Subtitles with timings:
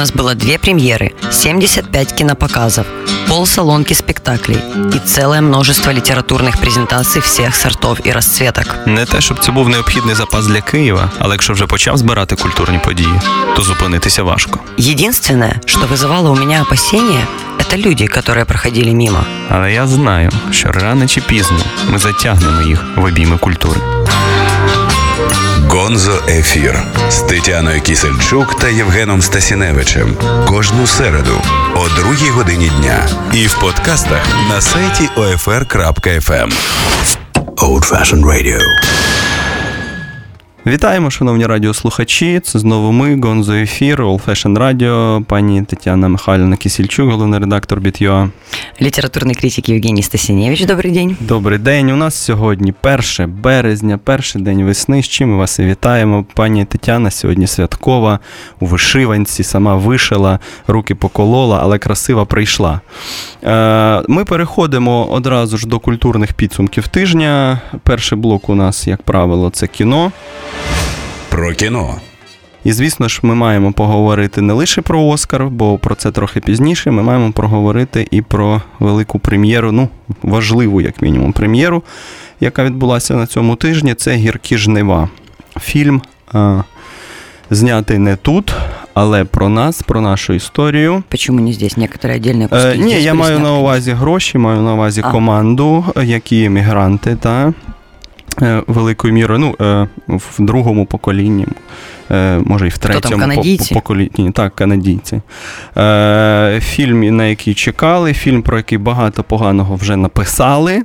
[0.00, 2.86] нас было две премьеры, 75 кинопоказов,
[3.28, 4.58] полсалонки спектаклей
[4.94, 8.66] и целое множество литературных презентаций всех сортов и расцветок.
[8.86, 12.78] Не те, щоб це був необхідний запас для Києва, але якщо вже почав збирати культурні
[12.84, 13.20] події,
[13.56, 14.60] то зупинитися важко.
[14.78, 17.26] Единственное, что вызывало у меня опасения,
[17.58, 19.24] это люди, которые проходили мимо.
[19.50, 21.58] Але я знаю, що рано чи пізно
[21.88, 23.80] ми затягнемо їх в обійми культури.
[25.73, 31.41] Гонзо Ефір з Тетяною Кісельчук та Євгеном Стасіневичем кожну середу
[31.75, 36.53] о другій годині дня і в подкастах на сайті OFR.FM.
[37.57, 38.59] Old Fashioned Radio.
[40.67, 42.39] Вітаємо, шановні радіослухачі.
[42.39, 48.29] Це знову ми, Гонзо Ефір, All Fashion Radio, пані Тетяна Михайлівна Кісільчук, головний редактор BitUA.
[48.81, 51.17] Литературный критик Евгений Стасиневич, добрый день.
[51.19, 51.91] Добрий день.
[51.91, 52.73] У нас сьогодні
[53.17, 55.03] 1 березня, перший день весни.
[55.03, 56.25] З чим ми вас і вітаємо.
[56.33, 58.19] Пані Тетяна сьогодні святкова
[58.59, 62.81] у вишиванці, сама вишила, руки поколола, але красиво прийшла.
[63.43, 67.61] Е, Ми переходимо одразу ж до культурних підсумків тижня.
[67.83, 70.11] Перший блок у нас, як правило, це кіно.
[71.28, 71.94] Про кіно.
[72.64, 76.90] І, звісно ж, ми маємо поговорити не лише про Оскар, бо про це трохи пізніше.
[76.90, 79.88] Ми маємо поговорити і про велику прем'єру, ну,
[80.22, 81.82] важливу, як мінімум, прем'єру,
[82.40, 83.94] яка відбулася на цьому тижні.
[83.94, 85.08] Це Гіркі жнива.
[85.60, 86.62] Фільм а,
[87.50, 88.54] знятий не тут,
[88.94, 91.02] але про нас, про нашу історію.
[91.08, 91.76] Почему не здесь?
[91.76, 93.42] Некоторые отдельные куски Е, ні, здесь я были маю сняты.
[93.42, 95.10] на увазі гроші, маю на увазі А.
[95.10, 97.52] команду, е, які емігранти, та е,
[98.67, 101.45] великою мірою, ну, е, в другому поколінні,
[102.11, 103.15] е, може і в третьому
[103.69, 104.31] по- поколінні.
[104.33, 105.21] Так, канадійці.
[105.77, 110.81] Е, Фільм, на який чекали, фільм, про який багато поганого вже написали.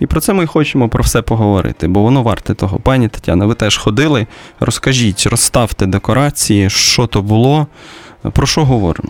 [0.00, 2.78] І про це ми хочемо про все поговорити, бо воно варте того.
[2.78, 4.26] Пані Тетяна, ви теж ходили.
[4.60, 7.66] Розкажіть, розставте декорації, що то було.
[8.32, 9.08] Про що говоримо?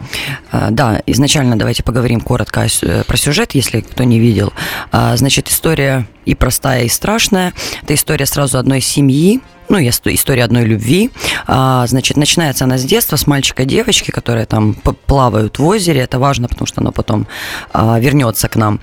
[0.51, 2.67] А, Да, изначально давайте поговорим коротко
[3.07, 4.53] про сюжет, если кто не видел.
[4.91, 7.53] А, Значит, история и простая, и страшная.
[7.83, 11.11] Это история сразу одной семьи, ну, история одной любви.
[11.47, 14.75] А, Значит, начинается она с детства, с мальчика и девочки, которые там
[15.07, 16.01] плавают в озере.
[16.01, 17.27] Это важно, потому что оно потом
[17.75, 18.81] вернется к нам.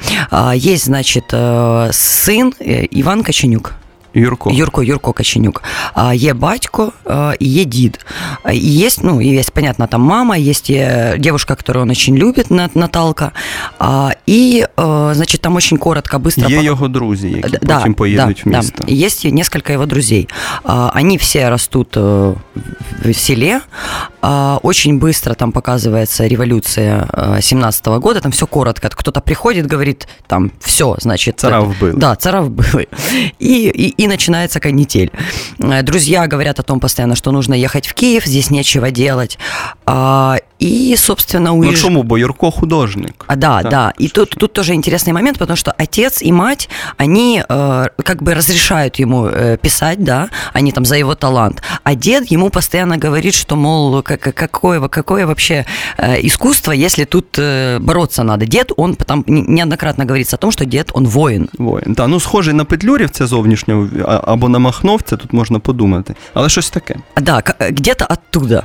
[0.55, 3.73] Есть, значит, э, сын э, Иван Коченюк.
[4.14, 4.50] Юрко.
[4.50, 5.62] Юрко, Юрко Коченюк.
[5.94, 8.06] А, Є батько а, и є дід.
[8.42, 12.16] А, И есть, ну, и есть, понятно, там мама, есть э, девушка, которую он очень
[12.16, 13.32] любит, На- Наталка.
[13.78, 16.48] А, И, э, значит, там очень коротко, быстро...
[16.50, 18.84] Є пок- його друзі, які да, потім поїдуть да, в місто.
[18.88, 18.94] Да.
[18.94, 20.28] Есть и несколько его друзей.
[20.64, 22.34] А, Они все растут э,
[23.04, 23.60] в селе.
[24.22, 27.06] А, Очень быстро там показывается революция
[27.40, 28.20] 17 года.
[28.20, 28.88] Там все коротко.
[28.88, 31.40] Кто-то приходит, говорит, там все, значит...
[31.40, 31.92] Цара это- вбили.
[31.96, 32.88] Да, цара вбили.
[33.42, 33.68] И,
[33.98, 35.11] и, и начинается канитель.
[35.59, 39.37] Э, Друзья говорят о том постоянно, что нужно ехать в Киев, здесь нечего делать.
[40.60, 41.82] А, И, собственно, Ну уезж...
[41.82, 42.02] чому?
[42.02, 43.24] Бо Юрко художник.
[43.28, 43.92] А, да, Так, да.
[43.98, 48.22] И что тут, тут тоже интересный момент, потому что отец и мать, они э, как
[48.22, 51.62] бы разрешают ему э, писать, да, они там за его талант.
[51.84, 55.64] А дед ему постоянно говорит, что, мол, как, какое, какое вообще
[55.98, 58.46] э, искусство, если тут э, бороться надо.
[58.46, 61.48] Дед, он там не- неоднократно говорится о том, что дед, он воин.
[61.58, 61.94] Воїн.
[61.94, 66.14] Та, ну схожий на петлюрівця зовнішнього а- або на махновця, тут можна подумати.
[66.34, 66.96] Але щось таке.
[67.20, 68.62] Да, к- где-то оттуда.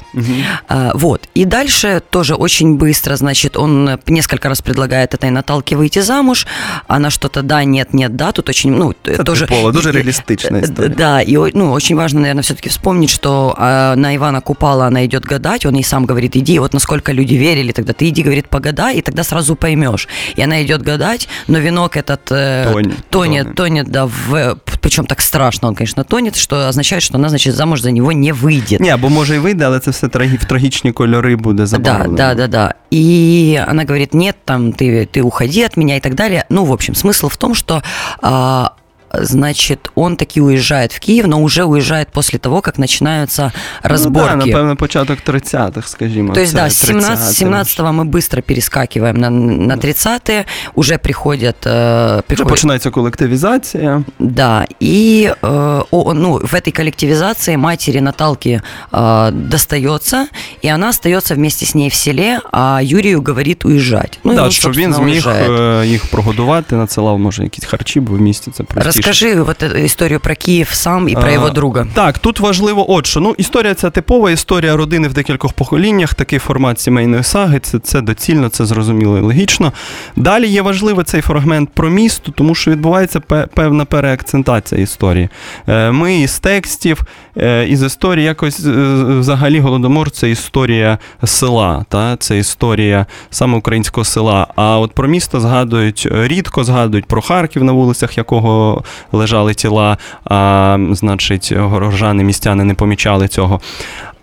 [0.68, 1.28] А, Вот.
[1.38, 6.48] И дальше тоже очень быстро, значит, он э, несколько раз предлагает этой Наталке выйти замуж.
[6.88, 8.32] Она что-то да, нет, нет, да.
[8.32, 9.46] Тут очень, ну, т- Це тоже...
[9.48, 10.96] типово, дуже и- реалістична э, історія.
[10.98, 15.06] Да, и о- ну, очень важно, наверное, все-таки вспомнить, что а, на Ивана Купала она
[15.06, 18.48] идет гадать, он ей сам говорит, иди, вот насколько люди верили тогда, ты иди, говорит,
[18.48, 20.08] погадай, и тогда сразу поймешь.
[20.36, 23.56] И она идет гадать, но венок этот э, Тонет, тонет, тонет.
[23.56, 27.82] тонет, да, в, причем так страшно он, конечно, тонет, что означает, что она, значит, замуж
[27.82, 28.80] за него не выйдет.
[28.82, 32.16] Ні, або може й вийде, але це все трагі, в трагічні кольори буде Да, забавлено.
[32.16, 32.74] да, да, да.
[32.90, 36.46] И она говорит, нет, там ты, ты уходи от меня и так далее.
[36.50, 37.82] Ну, в общем, смысл в том, что
[38.22, 38.74] а,
[39.14, 43.52] значит, он таки уезжает в Киев, но уже уезжает после того, как начинаются
[43.84, 44.36] разборки.
[44.36, 46.34] Ну, да, напевно, початок 30-х, скажімо.
[46.34, 47.36] То есть, це да, с 17, 30-ті.
[47.36, 50.46] 17 мы быстро перескакиваем на, на 30-е,
[50.76, 51.56] уже приходят...
[51.66, 54.04] э, Вже приходят починається колективізація.
[54.20, 58.62] Да, и э, о, ну, в этой коллективизации матери Наталки
[58.92, 60.28] э, достается,
[60.66, 64.20] и она остается вместе с ней в селе, а Юрию говорит уезжать.
[64.24, 65.84] Ну, и да, он, щоб він собственно, зміг уезжает.
[65.84, 70.21] е, їх прогодувати, надсилав, може, якісь харчі, бо в місті це просто Розкажи от історію
[70.21, 71.87] про Київ сам і про його друга.
[71.95, 76.15] Так, тут важливо, от що ну історія ця типова історія родини в декількох поколіннях.
[76.15, 77.59] Такий формат сімейної саги.
[77.59, 79.73] Це це доцільно, це зрозуміло і логічно.
[80.17, 83.21] Далі є важливий цей фрагмент про місто, тому що відбувається
[83.55, 85.29] певна переакцентація історії.
[85.69, 87.03] Е, ми із текстів,
[87.37, 94.47] е, із історії якось взагалі голодомор це історія села, та це історія саме українського села.
[94.57, 100.79] А от про місто згадують рідко, згадують про Харків, на вулицях якого лежали тіла, а
[100.91, 103.61] значить, горожани, містяни не помічали цього.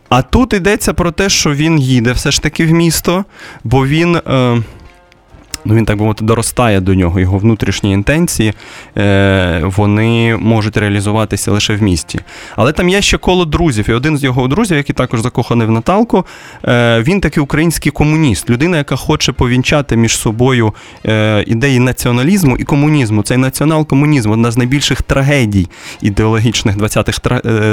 [0.10, 3.25] А тут йдеться про те, що він їде все ж таки в місто,
[3.63, 4.15] бо він.
[4.15, 4.62] Е,
[5.65, 7.19] ну він так би мовити, доростає до нього.
[7.19, 8.54] Його внутрішні інтенції
[8.98, 12.19] е, вони можуть реалізуватися лише в місті.
[12.56, 13.89] Але там є ще коло друзів.
[13.89, 16.25] І один з його друзів, який також закоханий в Наталку,
[16.65, 20.74] е, він такий український комуніст, людина, яка хоче повінчати між собою
[21.06, 23.24] е, ідеї націоналізму і комунізму.
[23.24, 25.68] Цей націонал-комунізм одна з найбільших трагедій
[26.01, 27.19] ідеологічних 20-х,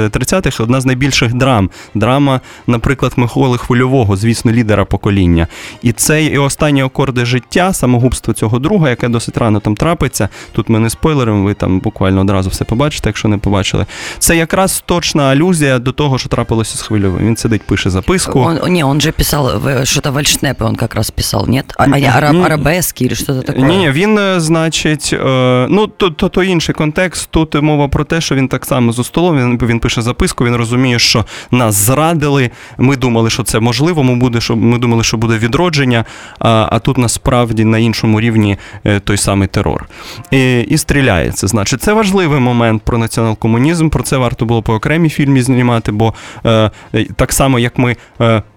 [0.09, 1.69] 30-х, е, одна з найбільших драм.
[1.95, 5.47] Драма, наприклад, Миколи Хвильового, звісно, лідера покоління.
[5.81, 10.29] І це і останні акорди життя самогубство цього друга, яке досить рано там трапиться.
[10.51, 13.85] Тут ми не спойлеримо, ви там буквально одразу все побачите, якщо не побачили.
[14.19, 17.27] Це якраз точна алюзія до того, що трапилося з хвильовим.
[17.27, 18.39] Він сидить, пише записку.
[18.39, 21.63] Он, не, он же писав що-то вальшнепи, он якраз писав, ні?
[21.77, 23.61] А, а араб, арабески чи щось таке?
[23.61, 27.29] Ні, ні, він, е, значить, е, ну, то, то, то інший контекст.
[27.31, 30.55] Тут мова про те, що він так само за столом, він він пише записку, він
[30.55, 32.51] розуміє, що нас зрадили.
[32.77, 36.05] Ми думали, що це можливо, ми, буде, що, ми думали, що буде відродження,
[36.39, 39.89] а, а тут насправді на іншому рівні е, той самий терор.
[40.31, 41.47] І і стріляється.
[41.47, 43.89] Значить, це важливий момент про націонал-комунізм.
[43.89, 46.13] Про це варто було по окремій фільмі знімати, бо
[46.45, 46.71] е,
[47.15, 47.95] так само як ми.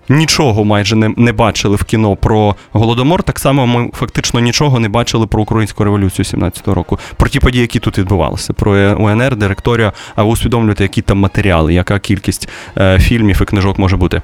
[0.09, 3.23] Нічого майже не не бачили в кіно про голодомор.
[3.23, 7.62] Так само ми фактично нічого не бачили про українську революцію 17-го року, про ті події,
[7.62, 9.93] які тут відбувалися, про УНР, директорія.
[10.17, 12.49] А ви усвідомлюєте, які там матеріали, яка кількість
[12.79, 14.23] е, фільмів і книжок може бути.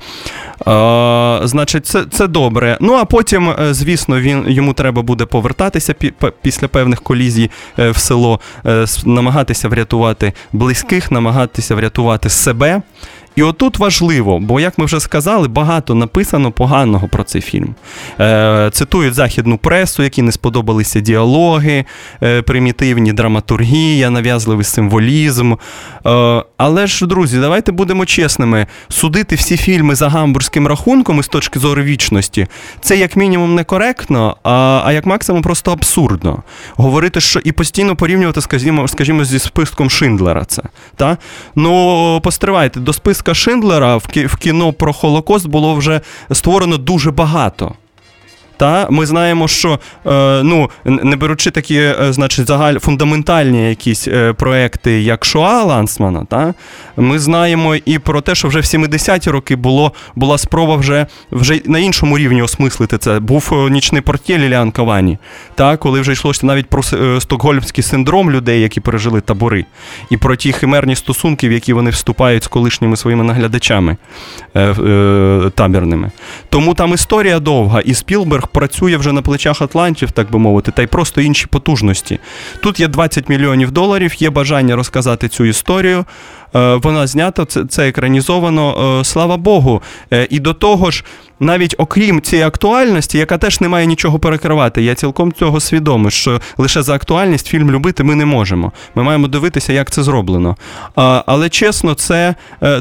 [0.68, 2.78] Е, Значить, це це добре.
[2.80, 6.12] Ну а потім, е, звісно, він йому треба буде повертатися пі,
[6.42, 12.82] після певних колізій е, в село, е, намагатися врятувати близьких, намагатися врятувати себе.
[13.36, 17.74] І отут важливо, бо, як ми вже сказали, багато написано поганого про цей фільм.
[18.20, 21.84] Е, Цитують західну пресу, які не сподобалися діалоги,
[22.22, 25.52] е, примітивні драматургія, нав'язливий символізм.
[26.06, 28.66] Е, але ж, друзі, давайте будемо чесними.
[28.88, 32.46] Судити всі фільми за гамбурзьким рахунком із точки зору вічності,
[32.80, 36.42] це як мінімум некоректно, а а як максимум просто абсурдно.
[36.76, 40.44] Говорити, що і постійно порівнювати, скажімо, скажімо, зі списком Шиндлера.
[40.44, 40.62] це.
[40.96, 41.16] Та?
[41.54, 46.00] Ну, постривайте, до списка списка Шиндлера в кіно про Холокост було вже
[46.32, 47.74] створено дуже багато.
[48.60, 54.32] Та Ми знаємо, що е, ну, не беручи такі, е, значить, загаль фундаментальні якісь е,
[54.32, 56.54] проекти, як Шоа Лансмана, та,
[56.96, 61.60] ми знаємо і про те, що вже в 70-ті роки було, була спроба вже вже
[61.64, 63.20] на іншому рівні осмислити це.
[63.20, 65.18] Був нічний портє Ліліан Кавані,
[65.54, 66.82] та, коли вже йшлося навіть про
[67.20, 69.64] стокгольмський синдром людей, які пережили табори,
[70.10, 73.96] і про ті химерні стосунки, в які вони вступають з колишніми своїми наглядачами
[75.54, 76.10] табірними.
[76.50, 80.82] Тому там історія довга, і Спілберг працює вже на плечах Атлантів, так би мовити, та
[80.82, 82.18] й просто інші потужності.
[82.62, 86.04] Тут є 20 мільйонів доларів, є бажання розказати цю історію.
[86.54, 89.82] Е, вона знята, це екранізовано, е, слава Богу.
[90.12, 91.04] Е, і до того ж,
[91.40, 96.40] навіть окрім цієї актуальності, яка теж не має нічого перекривати, я цілком цього свідомий, що
[96.58, 98.72] лише за актуальність фільм любити ми не можемо.
[98.94, 100.56] Ми маємо дивитися, як це зроблено.
[101.26, 102.34] Але чесно, це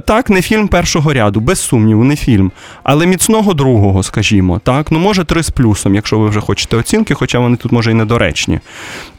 [0.05, 2.51] так, не фільм першого ряду, без сумніву, не фільм.
[2.83, 7.13] Але міцного другого, скажімо, так, ну може три з плюсом, якщо ви вже хочете оцінки,
[7.13, 8.59] хоча вони тут може і недоречні.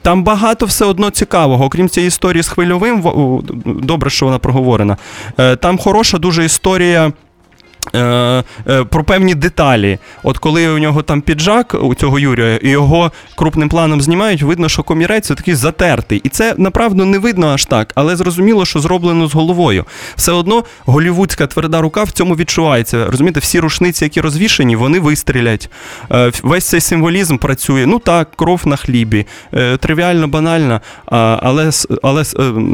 [0.03, 3.05] Там багато все одно цікавого, окрім цієї історії з хвильовим,
[3.67, 4.97] добре, що вона проговорена.
[5.39, 7.13] Е, там хороша дуже історія.
[7.95, 9.99] Е, е, про певні деталі.
[10.23, 14.69] От коли у нього там піджак, у цього Юрія, і його крупним планом знімають, видно,
[14.69, 16.21] що комірець такий затертий.
[16.25, 19.85] І це направду не видно аж так, але зрозуміло, що зроблено з головою.
[20.17, 23.07] Все одно голівудська тверда рука в цьому відчувається.
[23.07, 25.71] Розумієте, всі рушниці, які розвішені, вони вистрілять.
[26.13, 27.87] Е, весь цей символізм працює.
[27.87, 29.27] Ну так, кров на хлібі.
[29.81, 31.71] Тривіально, банально, але
[32.03, 32.25] але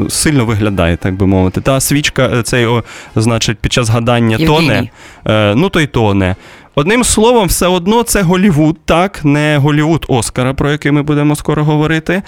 [0.09, 1.61] сильно виглядає, так би мовити.
[1.61, 2.83] Та свічка, цей, о,
[3.15, 4.89] значить, під час гадання тоне.
[5.27, 6.35] Е, ну то й то не.
[6.75, 11.63] Одним словом, все одно це Голівуд, так, не Голівуд Оскара, про який ми будемо скоро
[11.63, 12.13] говорити.
[12.13, 12.23] Е,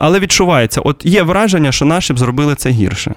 [0.00, 3.14] але відчувається, от є враження, що наші б зробили це гірше.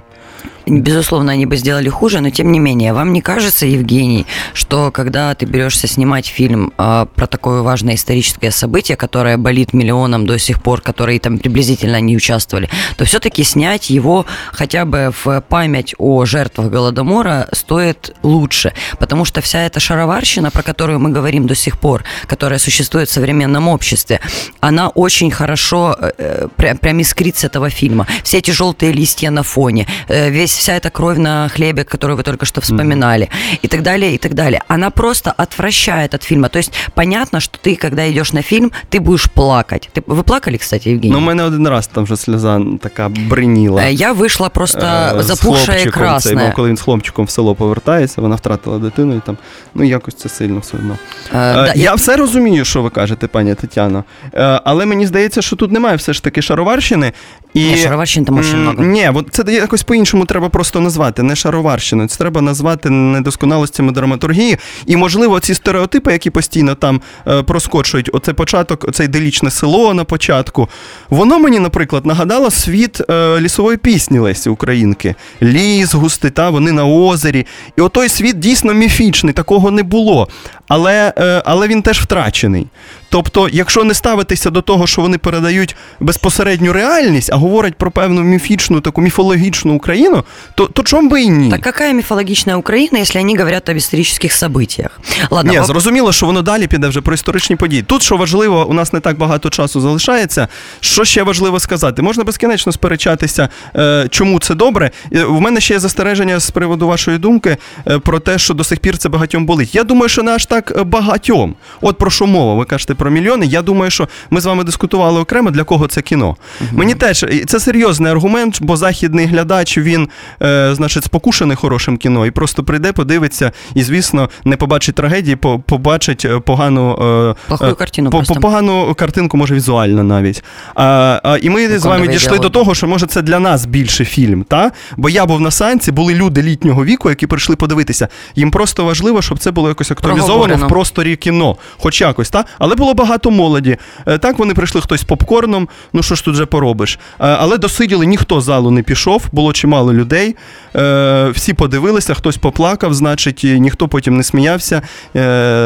[0.69, 5.33] Безусловно, они бы сделали хуже, но тем не менее, вам не кажется, Евгений, что когда
[5.33, 10.61] ты берешься снимать фильм э, про такое важное историческое событие, которое болит миллионам до сих
[10.61, 16.25] пор, которые там приблизительно не участвовали, то все-таки снять его хотя бы в память о
[16.25, 21.79] жертвах Голодомора стоит лучше, потому что вся эта шароварщина, про которую мы говорим до сих
[21.79, 24.19] пор, которая существует в современном обществе,
[24.59, 28.05] она очень хорошо э, прям, прям искрит с этого фильма.
[28.23, 32.22] Все эти желтые листья на фоне, э, весь вся эта кровь на хлебе, которую вы
[32.22, 33.58] только что вспоминали, mm-hmm.
[33.62, 34.62] и так далее, и так далее.
[34.68, 36.48] Она просто отвращает от фильма.
[36.48, 39.90] То есть понятно, что ты, когда идешь на фильм, ты будешь плакать.
[39.92, 41.12] Ты, вы плакали, кстати, Евгений?
[41.12, 43.84] Ну, у мене один раз там вже сльоза така бриніла.
[43.84, 46.40] Я вийшла просто е, запухша і красна.
[46.40, 49.36] Цей, коли він з хлопчиком в село повертається, вона втратила дитину і там,
[49.74, 50.98] ну якось це сильно все одно.
[51.34, 54.04] Е, е, я, я все розумію, що ви кажете, пані Тетяно.
[54.34, 57.12] Е, але мені здається, що тут немає все ж таки шароварщини.
[57.53, 57.63] І...
[57.63, 58.83] Ні, шароварщин там дуже много.
[58.83, 61.23] Ні, от це якось по-іншому треба просто назвати.
[61.23, 64.57] Не шароварщиною, це треба назвати недосконалостями драматургії.
[64.85, 70.03] І, можливо, ці стереотипи, які постійно там е, проскочують, оцей початок, оце іделічне село на
[70.03, 70.69] початку.
[71.09, 75.15] Воно мені, наприклад, нагадало світ е, лісової пісні Лесі Українки.
[75.41, 77.45] Ліс, густита, вони на озері.
[77.77, 80.27] І отой світ дійсно міфічний, такого не було.
[80.69, 82.67] Але, е, Але він теж втрачений.
[83.09, 88.21] Тобто, якщо не ставитися до того, що вони передають безпосередню реальність, а говорять про певну
[88.21, 90.23] міфічну, таку міфологічну Україну,
[90.55, 91.51] то то чому би і ні?
[91.51, 94.89] Так яка міфологічна Україна, якщо вони говорять об історичних событиях?
[95.29, 97.81] Ладно, Ні, зрозуміло, що воно далі піде вже про історичні події.
[97.81, 100.47] Тут що важливо, у нас не так багато часу залишається.
[100.79, 102.01] Що ще важливо сказати?
[102.01, 104.91] Можна безкінечно сперечатися, е, чому це добре.
[105.29, 107.57] У мене ще є застереження з приводу вашої думки
[107.87, 109.75] е, про те, що до сих пір це багатьом болить.
[109.75, 111.55] Я думаю, що не аж так багатьом.
[111.81, 112.53] От про що мова?
[112.55, 113.45] Ви кажете про мільйони.
[113.45, 116.35] Я думаю, що ми з вами дискутували окремо, для кого це кіно.
[116.61, 120.09] uh Мені теж це серйозний аргумент, бо західний глядач він,
[120.41, 125.59] е, значить, спокушений хорошим кіно і просто прийде, подивиться і, звісно, не побачить трагедії, по,
[125.59, 130.43] побачить е, погану е, картину, по, погану картинку, може візуально навіть.
[130.75, 132.41] А, а, І ми Виконує з вами дійшли діалог.
[132.41, 134.43] до того, що може це для нас більше фільм.
[134.43, 134.71] Та?
[134.97, 138.07] Бо я був на санці, були люди літнього віку, які прийшли подивитися.
[138.35, 142.45] Їм просто важливо, щоб це було якось актуалізовано в просторі кіно, хоч якось, та?
[142.59, 143.77] але було багато молоді.
[144.05, 146.95] Е, так, вони прийшли хтось з попкорном, ну що ж тут вже поробиш.
[146.95, 150.35] Е, але досиділи, ніхто з залу не пішов, було чимало людей.
[150.75, 154.81] Е, всі подивилися, хтось поплакав, значить, ніхто потім не сміявся,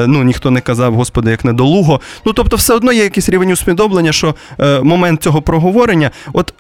[0.08, 2.02] ну ніхто не казав, господи, як недолуго.
[2.26, 4.36] Ну тобто, все одно є якийсь рівень усвідомлення, що
[4.84, 6.54] момент цього проговорення, от.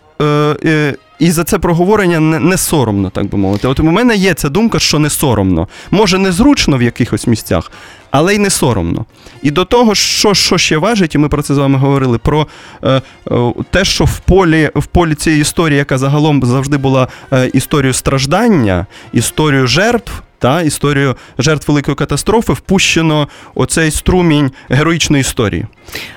[1.19, 3.67] І за це проговорення не, не соромно, так би мовити.
[3.67, 5.67] От у мене є ця думка, що не соромно.
[5.91, 7.71] Може, незручно в якихось місцях,
[8.11, 9.05] але й не соромно.
[9.41, 12.47] І до того, що що ще важить, і ми про це з вами говорили, про
[12.83, 13.01] е,
[13.31, 17.93] е, те, що в полі в полі цієї історії, яка загалом завжди була е, історією
[17.93, 25.65] страждання, історією жертв та історію жертв великої катастрофи впущено оцей струмінь героїчної історії.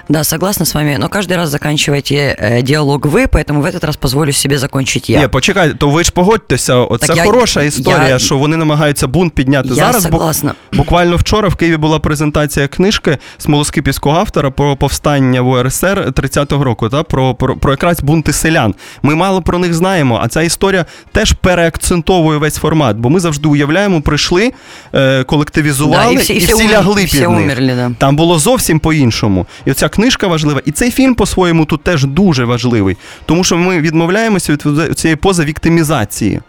[0.10, 3.98] Да, согласна с вами, но каждый раз заканчиваете э, диалог вы, поэтому в этот раз
[3.98, 5.20] позволю себе закончить я.
[5.22, 9.08] Ні, почекай, то ви ж погодьтеся, оце так хороша я, історія, я, що вони намагаються
[9.08, 10.04] бунт підняти я зараз.
[10.04, 10.54] Согласна.
[10.74, 16.90] Буквально вчора в Києві була презентація книжки Смолоскипівського автора про повстання в УРСР 30-го року,
[16.90, 18.76] та, про, про, про якраз бунти селян.
[19.04, 23.48] Ми мало про них знаємо, а ця історія теж переакцентовує весь формат, бо ми завжди
[23.48, 24.54] уявляємо про прийшли,
[24.96, 27.40] е, колективізували да, і всі, і всі, всі лягли всі під них.
[27.40, 27.92] Умерли, да.
[27.98, 29.46] Там було зовсім по-іншому.
[29.65, 30.61] І ця книжка важлива.
[30.65, 32.97] І цей фільм по-своєму тут теж дуже важливий,
[33.27, 36.41] тому що ми відмовляємося від цієї пози віктимізації.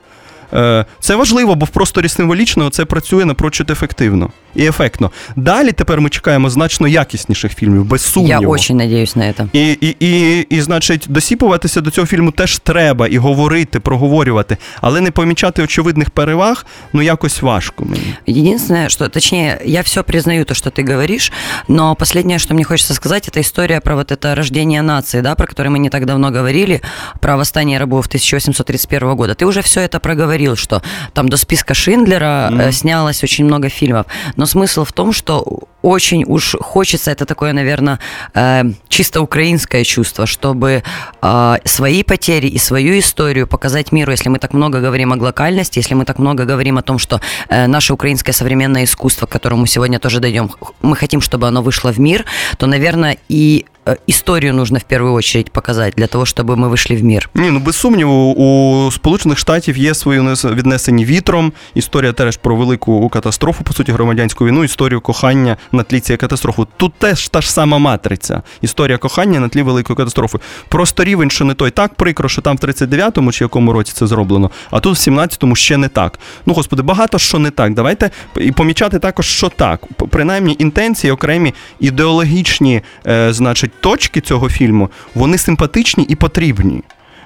[1.00, 5.11] це важливо, бо в просторі символічного це працює напрочуд ефективно і ефектно.
[5.37, 8.43] Далі тепер ми чекаємо значно якісніших фільмів, без сумніву.
[8.43, 9.47] Я дуже надіюсь на це.
[9.52, 15.00] І, і, і, і, значить, досіпуватися до цього фільму теж треба і говорити, проговорювати, але
[15.00, 18.14] не помічати очевидних переваг, ну якось важко мені.
[18.29, 21.33] Единственное, что, точнее, я все признаю то, что ты говоришь,
[21.69, 25.47] но последнее, что мне хочется сказать, это история про вот это рождение нации, да, про
[25.47, 26.81] которое мы не так давно говорили,
[27.21, 29.35] про восстание рабов 1831 года.
[29.35, 32.73] Ты уже все это проговорил, что там до списка Шиндлера mm-hmm.
[32.73, 34.07] снялось очень много фильмов,
[34.43, 37.99] но смысл в том, что очень уж хочется, это такое, наверное,
[38.35, 40.83] э, чисто украинское чувство, чтобы
[41.23, 45.81] э, свои потери и свою историю показать миру, если мы так много говорим о глокальности,
[45.81, 49.67] если мы так много говорим о том, что э, наше украинское современное искусство, к которому
[49.67, 50.50] сегодня тоже дойдем,
[50.83, 52.25] мы хотим, чтобы оно вышло в мир,
[52.59, 53.67] то, наверное, и
[54.07, 57.31] историю нужно в первую очередь показать для того, чтобы мы вышли в мир?
[57.35, 61.52] Ні, ну без сумніву, у Сполучених Штатів є свої віднесені вітром.
[61.75, 66.63] Історія теж про велику катастрофу, по суті, громадянську війну, історію кохання на тлі цієї катастрофи.
[66.77, 68.41] Тут теж та ж сама матриця.
[68.62, 70.38] Історія кохання на тлі великої катастрофи.
[70.69, 74.07] Просто рівень, що не той так прикро, що там в 39-му чи якому році це
[74.07, 76.19] зроблено, а тут в 17-му ще не так.
[76.46, 77.74] Ну, господи, багато що не так.
[77.74, 79.81] Давайте і помічати також, що так.
[80.10, 86.84] Принаймні, інтенції, окремі ідеологічні, е, значить, точки цього фільму, вони симпатичні і потрібні.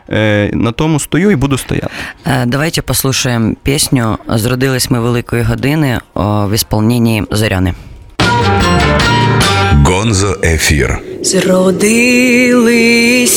[0.10, 1.88] Е, на тому стою і буду стояти.
[2.26, 7.74] Е, давайте послухаємо пісню Зродились ми великої години в ісполненні Зоряни.
[9.72, 11.00] Гонзо ефір.
[11.22, 12.64] Зродились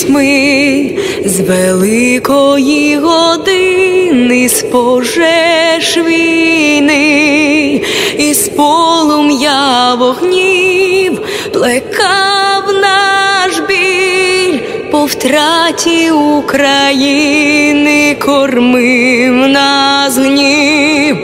[0.09, 0.91] ми
[1.25, 7.81] з великої години, з пожеж війни,
[8.19, 11.19] і з полум'я вогнів
[11.53, 14.59] плекав наш біль
[14.91, 21.17] по втраті України, кормив нас гнів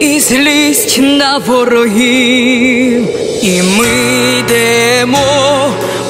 [0.00, 3.08] і злість на ворогів,
[3.42, 3.88] і ми
[4.38, 5.18] йдемо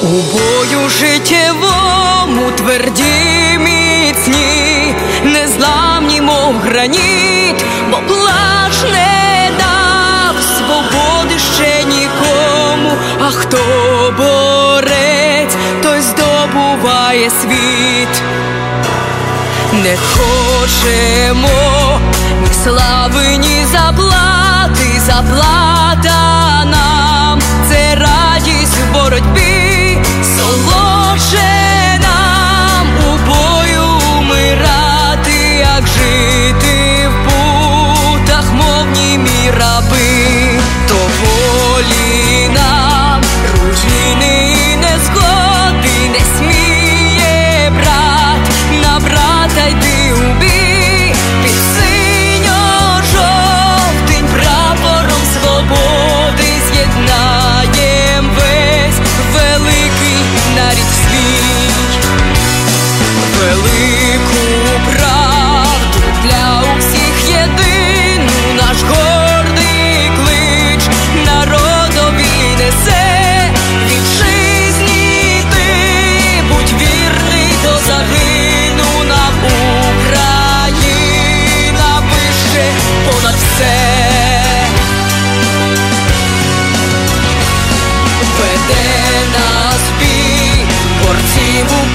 [0.03, 12.91] у бою життєвому тверді міцні, незламні, мов граніт, бо плач не дав свободи ще нікому,
[13.21, 13.59] а хто
[14.19, 18.23] борець, той здобуває світ.
[19.73, 21.49] Не хочемо
[22.41, 27.41] ні слави, ні заплати, заплата нам.
[27.69, 29.99] Це радість в боротьбі,
[30.37, 31.56] солодше
[63.47, 64.43] велику
[64.91, 65.99] правду.
[66.25, 66.45] Для
[66.79, 70.83] усіх єдину наш гордий клич.
[71.27, 73.07] Народові несе
[73.87, 75.45] вітчизні
[76.49, 79.35] будь вірний до загину нам
[79.99, 82.67] Україна вище
[83.07, 83.79] понад все.
[88.39, 88.87] Веде
[89.33, 90.67] нас бій,
[91.03, 91.86] борців упавших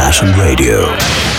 [0.00, 1.29] Fashion Radio.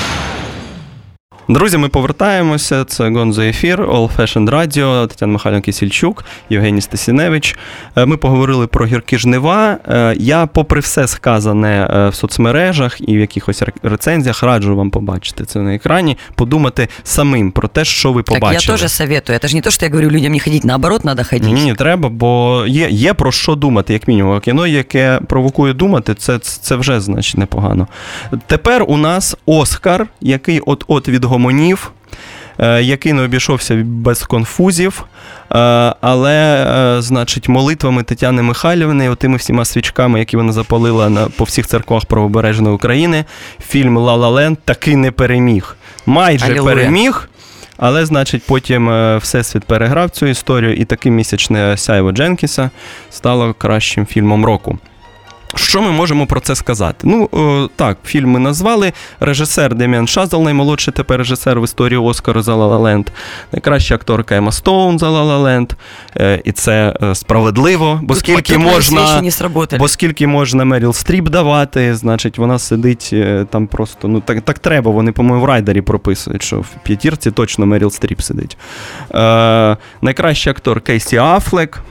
[1.52, 2.84] Друзі, ми повертаємося.
[2.84, 7.58] Це Гонзо Ефір, All Fashion Radio, Тетяна Михайло Кисільчук, Євгеній Стасіневич.
[7.96, 9.78] Е, Ми поговорили про гіркі жнива.
[9.88, 15.46] Е, Я, попри все сказане е, в соцмережах і в якихось рецензіях, раджу вам побачити
[15.46, 18.54] це на екрані, подумати самим про те, що ви побачили.
[18.54, 19.40] Так я тоже советую.
[19.40, 21.44] Это же не то, что я говорю людям не ходить, наоборот, надо ходить.
[21.44, 24.40] Ні, ні, треба, бо є, є про що думати, як мінімум.
[24.40, 27.88] Кіно, яке провокує думати, це, це вже значить непогано.
[28.48, 31.41] Тепер у нас Оскар, який от-от відгомонів,
[32.60, 35.06] е, який не обійшовся без конфузів,
[35.52, 35.56] е,
[36.02, 36.66] але,
[36.98, 42.06] е, значить, молитвами Тетяни Михайлівни, отими всіма свічками, які вона запалила на, по всіх церквах
[42.06, 43.26] правобережної України,
[43.68, 45.76] фільм «Ла Ла Ленд таки не переміг.
[46.06, 46.76] Майже Алілуя.
[46.76, 47.28] переміг.
[47.78, 52.70] Але, значить, потім Всесвіт переграв цю історію, і таки місячне сяйво Дженкіса
[53.10, 54.80] стало кращим фільмом року.
[55.56, 56.98] Що ми можемо про це сказати?
[57.04, 58.94] Ну, о, так, фільм ми назвали.
[59.20, 63.10] Режисер Деміан Шазел, наймолодший тепер режисер в історії Оскару за «Ла Ла Ленд.
[63.52, 65.74] Найкраща акторка Ема Стоун за «Ла Ла Ленд.
[66.18, 69.22] Е, І це е, справедливо, бо Тут- скільки можна.
[69.80, 74.08] Бо скільки можна Меріл Стріп давати, значить, вона сидить е, там просто.
[74.08, 74.92] Ну так, так треба.
[74.92, 78.58] Вони, по-моєму, в райдері прописують, що в п'ятірці точно Меріл Стріп сидить.
[79.16, 81.82] Е, найкращий актор Кейсі Афлек.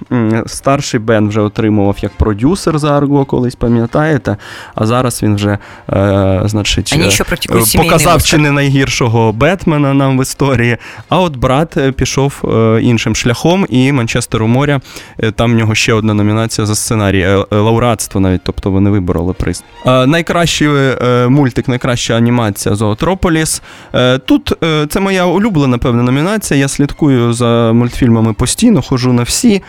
[0.47, 4.37] Старший Бен вже отримував як продюсер за Арго колись колись пам'ятаєте,
[4.75, 5.59] а зараз він вже,
[5.93, 10.77] е, значить, е, показав чи не найгіршого Бетмена нам в історії.
[11.09, 14.81] А от брат е, пішов е, іншим шляхом, і Манчестер у моря.
[15.35, 19.65] Там в нього ще одна номінація за сценарій, лауреатство навіть, тобто вони вибороли приз.
[19.87, 23.63] Е, Найкращий е, мультик, найкраща анімація Зоотрополіс.
[23.95, 26.61] Е, Тут е, це моя улюблена певна номінація.
[26.61, 29.63] Я слідкую за мультфільмами постійно, ходжу на всі.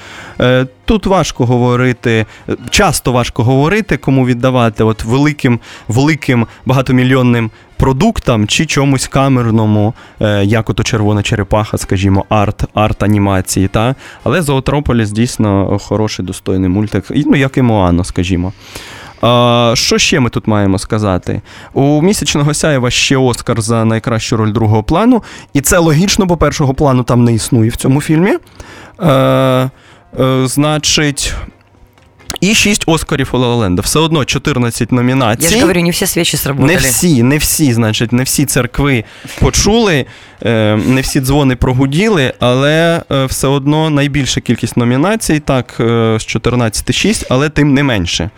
[0.91, 8.65] Тут важко говорити, е, часто важко говорити, кому віддавати от великим, великим багатомільйонним продуктам чи
[8.65, 13.67] чомусь камерному, е, як ото червона черепаха, скажімо, арт, арт-анімації.
[13.67, 13.95] Та?
[14.23, 18.54] Але Зоотрополіс дійсно хороший, достойний мультик, ну як і Моано, скажімо.
[19.21, 21.41] А, що ще ми тут маємо сказати?
[21.73, 25.23] У місячного сяєва ще Оскар за найкращу роль другого плану,
[25.54, 28.38] і це логічно, бо першого плану там не існує в цьому фільмі.
[29.01, 29.69] Е,
[30.19, 31.34] е, значить.
[32.41, 33.82] І 6 Оскарів у Ла-Ла-Ленда.
[33.82, 35.43] Все одно 14 номінацій.
[35.43, 36.74] Я ж говорю, не всі свічі сработали.
[36.74, 39.04] Не всі, не всі, значить, не всі церкви
[39.39, 40.06] почули,
[40.45, 45.76] е, не всі дзвони прогуділи, але е, все одно найбільша кількість номінацій, так,
[46.19, 48.30] з 14 6, але тим не менше.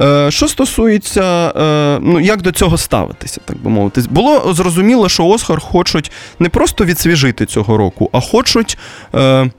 [0.00, 5.26] Е, Що стосується, е, ну як до цього ставитися, так би мовити, було зрозуміло, що
[5.26, 8.78] Оскар хочуть не просто відсвіжити цього року, а хочуть,
[9.14, 9.50] е,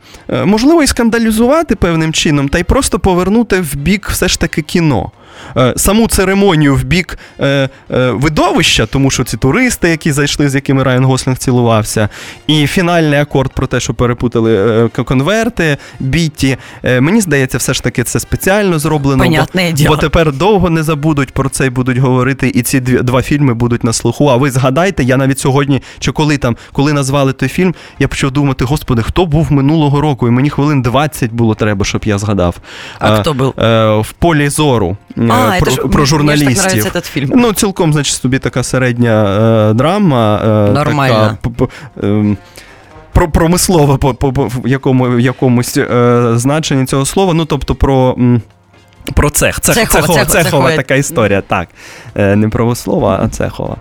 [0.45, 5.11] можливо, і скандалізувати певним чином, та й просто повернути в бік все ж таки кіно.
[5.57, 10.55] Е, Саму церемонію в бік е, е, видовища, тому що ці туристи, які зайшли, з
[10.55, 12.09] якими Райан Гослінг цілувався,
[12.47, 16.57] і фінальний акорд про те, що перепутали конверти, біті.
[16.83, 19.23] Е, мені здається, все ж таки це спеціально зроблено.
[19.23, 19.89] Понятне бо, діло.
[19.89, 23.53] бо тепер довго не забудуть про це і будуть говорити, і ці дві, два фільми
[23.53, 24.27] будуть на слуху.
[24.27, 28.31] А ви згадайте, я навіть сьогодні, чи коли там, коли назвали той фільм, я почав
[28.31, 30.27] думати, господи, хто був минулого року?
[30.27, 32.55] І мені хвилин 20 було треба, щоб я згадав.
[32.99, 33.53] А Е, хто був?
[34.01, 34.97] В полі зору
[35.33, 36.83] А, про, ж, про мне ж так журналістів.
[36.83, 37.31] цей фільм.
[37.35, 39.25] Ну, цілком, значить, собі така середня
[39.69, 40.35] е, драма.
[40.69, 40.71] Е.
[41.09, 41.67] Така, п-
[42.03, 42.37] ем,
[43.13, 47.33] про промислове по, по, по в якому, в якомусь е, значенні цього слова.
[47.33, 48.15] Ну, тобто про.
[48.17, 48.41] м,
[49.15, 49.59] Про цех.
[49.59, 50.75] Цех, Цехова, цехова, цехова, цехова цехова.
[50.75, 51.67] така історія, так.
[52.15, 53.75] Не Не промислова, а цехова.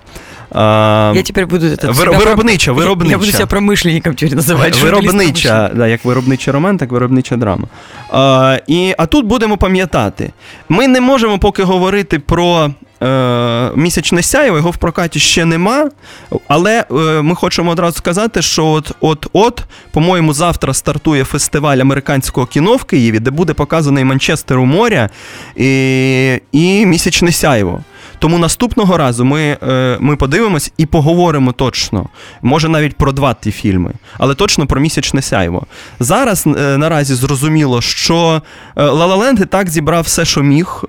[0.55, 3.37] А, Я теперь буду этот, вир- себя про- виробнича, Я- Я буду виробнича.
[3.37, 4.73] себя промышленником теперь называть.
[4.75, 7.67] журналистом Виробнича, да, як виробничий роман, так виробнича драма.
[8.11, 10.31] А, і, а тут будемо пам'ятати:
[10.69, 12.71] ми не можемо поки говорити про.
[13.03, 15.89] Е, місячне сяєво, його в прокаті ще нема.
[16.47, 22.47] Але е, ми хочемо одразу сказати, що от, от, от, по-моєму, завтра стартує фестиваль американського
[22.47, 25.09] кіно в Києві, де буде показаний Манчестер у моря
[25.55, 27.81] і, і місячне сяєво.
[28.18, 32.06] Тому наступного разу ми, е, ми подивимось і поговоримо точно.
[32.42, 35.66] Може навіть про два ті фільми, але точно про місячне сяйво.
[36.00, 38.42] Зараз е, наразі зрозуміло, що
[38.76, 40.84] е, La і так зібрав все, що міг.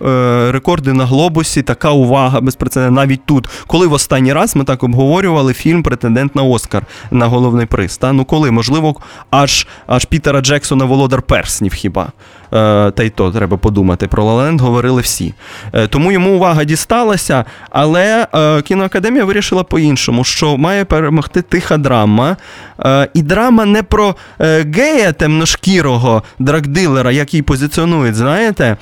[0.50, 3.02] Рекорди на глобусі, така увага безпрецедентна.
[3.02, 7.65] Навіть тут, коли в останній раз ми так обговорювали фільм Претендент на Оскар на головний
[7.65, 7.98] приз.
[7.98, 8.13] Та?
[8.13, 8.96] Ну коли, можливо,
[9.30, 12.12] аж, аж Пітера Джексона Володар Перснів хіба.
[12.54, 14.08] Е, та й то треба подумати.
[14.08, 15.34] Про La говорили всі.
[15.74, 22.38] Е, тому йому увага дісталася, але е, кіноакадемія вирішила по-іншому, що має перемогти тиха драма.
[23.14, 24.16] І драма не про
[24.74, 28.78] гея темношкірого драгдилера, її позиціонують, знаєте.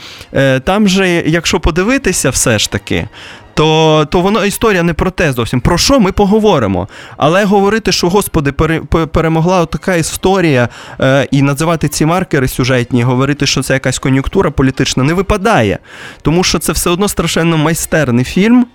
[0.63, 3.07] Там же, якщо подивитися, все ж таки.
[3.57, 5.61] То, то воно історія не про те зовсім.
[5.61, 6.87] Про що ми поговоримо?
[7.17, 8.79] Але говорити, що Господи, пере,
[9.11, 10.69] перемогла така історія,
[11.01, 15.79] е, і називати ці маркери сюжетні, говорити, що це якась кон'юнктура політична, не випадає.
[16.21, 18.65] Тому що це все одно страшенно майстерний фільм.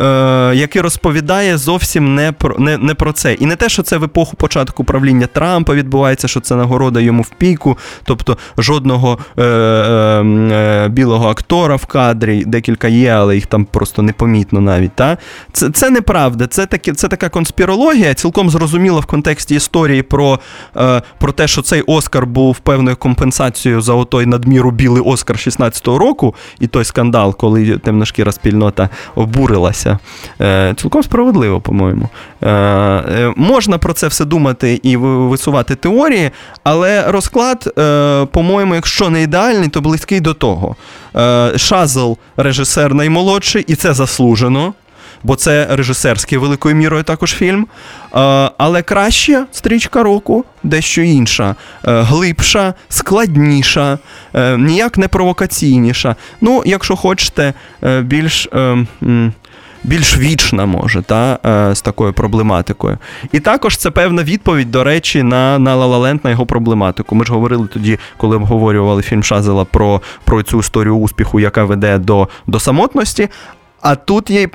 [0.00, 3.32] Е, який розповідає зовсім не про не, не про це.
[3.32, 7.22] І не те, що це в епоху початку правління Трампа відбувається, що це нагорода йому
[7.22, 13.64] в піку, тобто жодного е, е, білого актора в кадрі, декілька є, але їх там
[13.64, 14.92] просто непомітно навіть.
[14.94, 15.18] Та?
[15.52, 20.40] Це, це неправда, це, таки, це така конспірологія, цілком зрозуміла в контексті історії про,
[20.76, 25.98] е, про те, що цей Оскар був певною компенсацією за отой надміру білий Оскар 16-го
[25.98, 29.81] року, і той скандал, коли темношкіра спільнота обурилася.
[30.40, 32.08] Е, цілком справедливо, по-моєму.
[32.42, 36.30] Е, е, можна про це все думати і висувати теорії,
[36.64, 37.72] але розклад,
[38.32, 40.76] по-моєму, якщо не ідеальний, то близький до того.
[41.56, 44.74] Шазл режисер наймолодший, і це заслужено.
[45.24, 47.66] Бо це режисерський великою мірою також фільм.
[48.58, 53.98] Але краще стрічка року, дещо інша, глибша, складніша,
[54.58, 56.16] ніяк не провокаційніша.
[56.40, 57.54] Ну, якщо хочете,
[58.02, 58.48] більш.
[59.84, 62.98] Більш вічна, може, та, е, з такою проблематикою.
[63.32, 67.14] І також це певна відповідь, до речі, на на La на його проблематику.
[67.14, 71.98] Ми ж говорили тоді, коли обговорювали фільм Шазела про про цю історію успіху, яка веде
[71.98, 73.28] до, до самотності.
[73.82, 74.48] А тут є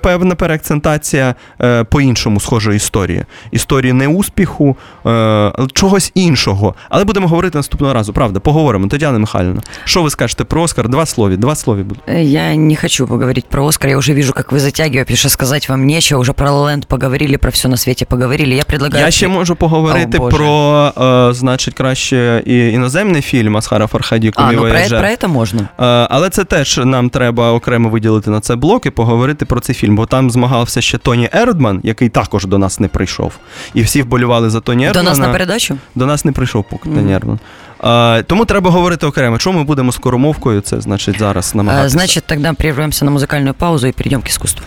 [0.00, 3.24] певна переакцентація е, по-іншому схожої історії.
[3.50, 6.74] Історії не успіху, е, чогось іншого.
[6.88, 8.12] Але будемо говорити наступного разу.
[8.12, 8.88] Правда, поговоримо.
[8.88, 10.88] Тетяна Михайлівна, що ви скажете про Оскар?
[10.88, 11.36] Два слові.
[11.36, 12.02] Два слові будуть.
[12.08, 13.90] Э, я не хочу поговорить про Оскар.
[13.90, 16.20] Я уже вижу, как вы затягиваете, потому что сказать вам нечего.
[16.20, 18.54] Уже про Ла Ла Ленд поговорили, про всё на свете поговорили.
[18.54, 19.04] Я предлагаю...
[19.04, 20.92] Я ще можу поговорити О, про,
[21.30, 25.60] е, значить, краще і іноземний фільм Асхара Фархаді А, ну про, про це можна.
[25.60, 25.66] Е,
[26.10, 29.96] але це теж нам треба окремо виділити на це блок і поговорити про цей фільм,
[29.96, 33.32] бо там змагався ще Тоні Ердман, який також до нас не прийшов.
[33.74, 35.04] І всі вболівали за Тоні Ердмана.
[35.04, 35.76] До нас на передачу?
[35.94, 36.94] До нас не прийшов поки mm.
[36.94, 37.38] Тоні Ердман.
[37.78, 39.38] А, тому треба говорити окремо.
[39.38, 40.60] Чому ми будемо скоромовкою?
[40.60, 41.88] Це значить зараз намагатися.
[41.88, 44.66] Значить, тоді прервемося на музикальну паузу і перейдемо к іскусству.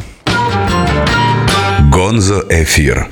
[1.92, 3.06] Гонзо ефір.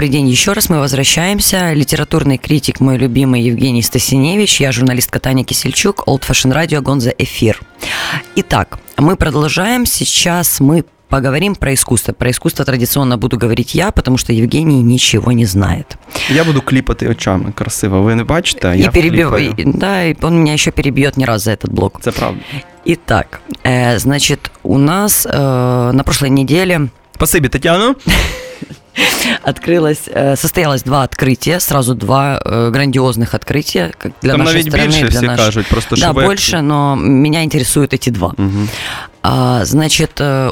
[0.00, 1.74] Добрый день еще раз, мы возвращаемся.
[1.74, 7.60] Литературный критик, мой любимый Евгений Стасиневич, я журналистка Таня Кисельчук, Old Fashion Radio, Гонза Эфир.
[8.34, 9.84] Итак, мы продолжаем.
[9.84, 12.14] Сейчас мы поговорим про искусство.
[12.14, 15.98] Про искусство традиционно буду говорить я, потому что Евгений ничего не знает.
[16.30, 18.00] Я буду кліпати очами красиво.
[18.00, 19.30] Ви не бачите, а я и перебив...
[19.66, 21.98] Да, и он меня еще перебьет не раз за этот блок.
[22.00, 22.40] Это правда.
[22.86, 26.88] Итак, э, значит, у нас э, на прошлой неделе...
[27.14, 27.94] Спасибо, Татьяна.
[29.49, 34.73] открылось, э, состоялось два открытия, сразу два э, грандиозных открытия как для Там нашей навіть
[34.73, 34.85] страны.
[34.85, 35.45] більше для всі нашей...
[35.45, 38.27] кажуть, просто Да, больше, но меня интересуют эти два.
[38.27, 38.67] Угу.
[39.22, 40.50] А, значит, э,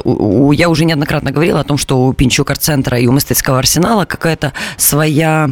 [0.53, 5.49] я уже неоднократно говорила о том, что у Пинчук-центра и у Мистецкого арсенала какая-то своя,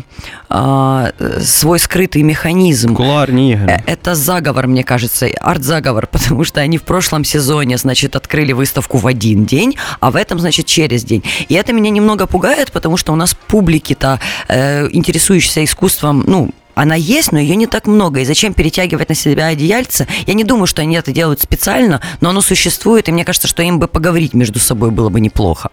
[0.50, 2.96] а, свой скрытый механизм.
[2.96, 3.72] Кулуарные игры.
[3.72, 8.98] Э, это заговор, мне кажется, арт-заговор, потому что они в прошлом сезоне, значит, открыли выставку
[8.98, 11.24] в один день, а в этом, значит, через день.
[11.50, 16.96] И это меня немного пугает, потому что у нас публики-то, э, интересующейся искусством, ну, она
[16.96, 18.20] есть, но ее не так много.
[18.20, 20.08] И зачем перетягивать на себя одеяльце?
[20.26, 23.64] Я не думаю, что они это делают специально, но оно существует, и мне кажется, что
[23.64, 25.70] им бы поговорить между собой было бы неплохо.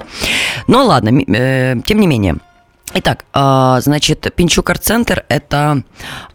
[0.66, 2.36] Но ладно, э, тем не менее.
[2.96, 5.82] Итак, а, значит, Пинчук Арт Центр– это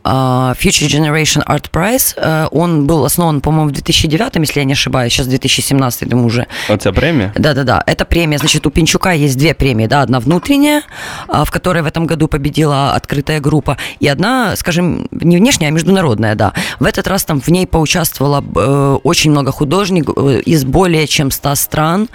[0.03, 2.13] а, Future Generation Art Prize.
[2.17, 6.47] Э, он был основан, по-моему, в 2009, если я не ошибаюсь, сейчас 2017, думаю, уже.
[6.67, 7.31] Оця премія?
[7.35, 8.37] Да-да-да, это премия.
[8.37, 10.81] Значит, у Пинчука есть две премии, да, одна внутренняя,
[11.29, 15.71] а, в которой в этом году победила открытая группа, и одна, скажем, не внешняя, а
[15.71, 16.53] международная, да.
[16.79, 21.31] В этот раз там в ней поучаствовало э, очень много художников э, из более чем
[21.31, 22.09] 100 стран.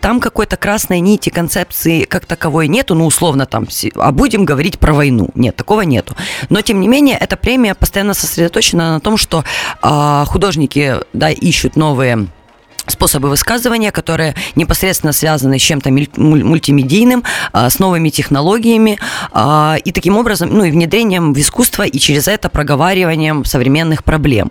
[0.00, 4.92] Там какой-то красной нити концепции как таковой нету, ну, условно там, а будем говорить про
[4.92, 5.30] войну.
[5.34, 6.14] Нет, такого нету.
[6.48, 9.44] Но, тем не менее, эта премия постоянно сосредоточена на том, что
[9.82, 12.28] а, художники, да, ищут новые
[12.86, 18.98] способы высказывания, которые непосредственно связаны с чем-то мультимедийным, а, с новыми технологиями
[19.32, 24.50] а, и таким образом, ну и внедрением в искусство и через это проговариванием современных проблем.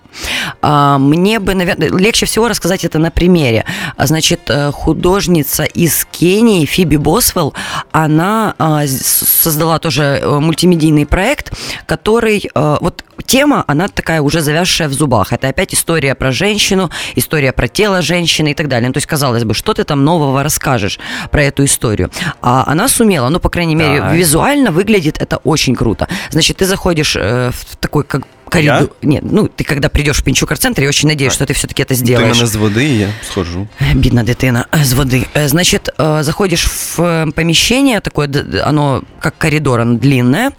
[0.61, 3.65] А, мне бы, наверное, легче всего рассказать это на примере.
[3.97, 7.53] Значит, э, художница из Кении Фиби Босвелл,
[7.91, 8.55] она
[8.87, 11.53] создала тоже э, мультимедийный проект,
[11.85, 15.33] который, э, вот тема, она такая уже завязшая в зубах.
[15.33, 18.87] Это опять история про женщину, история про тело женщины и так далее.
[18.87, 20.99] Ну, то есть, казалось бы, что ты там нового расскажешь
[21.31, 22.09] про эту историю.
[22.41, 24.13] А она сумела, ну, по крайней мере, да.
[24.13, 26.07] визуально выглядит это очень круто.
[26.29, 28.89] Значит, ты заходишь э, в такой как коридор.
[29.01, 29.09] Я?
[29.09, 31.95] Нет, ну ты когда придешь в Пінчук центр я очень надеюсь, что ты все-таки это
[31.95, 32.31] сделаешь.
[32.31, 33.67] Ты мене з води, я схожу.
[33.93, 35.25] Бідна дитина з води.
[35.45, 38.29] Значит, заходишь в помещение, такое,
[38.63, 40.51] оно как коридор, оно длинное,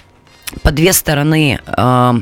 [0.64, 2.14] по две стороны э,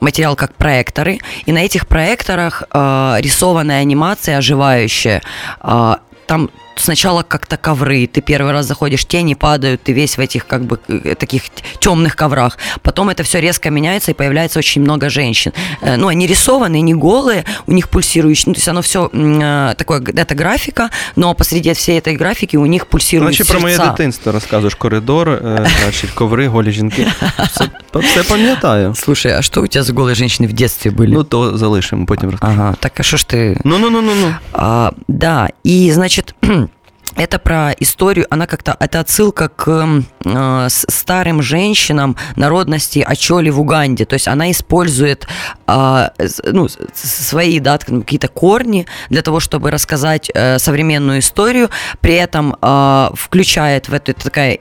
[0.00, 5.22] материал как проекторы, и на этих проекторах э, рисованная анимация оживающая.
[5.62, 10.46] Э, там сначала как-то ковры, ты первый раз заходишь, тени падают, ты весь в этих
[10.46, 11.42] как бы э, таких
[11.80, 12.58] темных коврах.
[12.82, 15.52] Потом это все резко меняется и появляется очень много женщин.
[15.80, 19.74] Э, ну, они рисованные, не голые, у них пульсирующие, ну, то есть оно все э,
[19.76, 24.32] такое, это графика, но посреди всей этой графики у них пульсируют Значить, про моє дитинство
[24.32, 25.40] розказуєш, коридор,
[25.82, 27.06] значить, коври, голі жінки.
[27.50, 27.68] Все,
[28.00, 28.94] все пам'ятаю.
[28.94, 31.14] Слушай, а что у тебя за голые женщины в детстве были?
[31.14, 32.52] Ну, то залишимо, потім розкажу.
[32.52, 33.60] Ага, так а что ж ты...
[33.64, 34.34] Ну-ну-ну-ну.
[34.52, 36.34] А, да, и, значит,
[37.15, 44.05] это про историю, она как-то, это отсылка к э, старым женщинам народности Ачоли в Уганде.
[44.05, 45.27] То есть она использует
[45.67, 46.09] э,
[46.45, 51.69] ну, свои да, какие-то корни для того, чтобы рассказать э, современную историю,
[51.99, 54.59] при этом э, включает в эту такая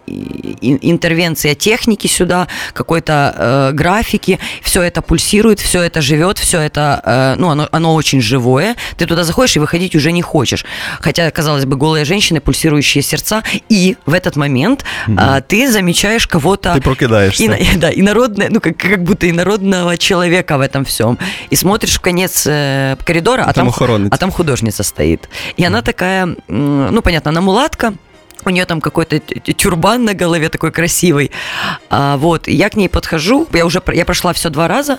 [0.61, 7.35] интервенция техники сюда, какой-то э, графики, все это пульсирует, все это живет, все это, э,
[7.41, 8.77] ну, оно, оно очень живое.
[8.97, 10.65] Ты туда заходишь и выходить уже не хочешь.
[11.01, 15.15] Хотя, казалось бы, голые женщины пульсирующие сердца, и в этот момент mm-hmm.
[15.19, 16.75] а, ты замечаешь кого-то...
[16.75, 17.45] Ты прокидаешься.
[17.45, 21.19] И, да, инородное, ну, как, как будто инородного человека в этом всем.
[21.51, 25.29] И смотришь в конец э, коридора, а, там, там а там художница стоит.
[25.57, 25.67] И mm-hmm.
[25.67, 27.95] она такая, ну, понятно, она мулатка,
[28.45, 31.31] у нее там какой-то тюрбан на голове такой красивый.
[31.91, 34.99] А, вот, я к ней подхожу, я уже я прошла все два раза,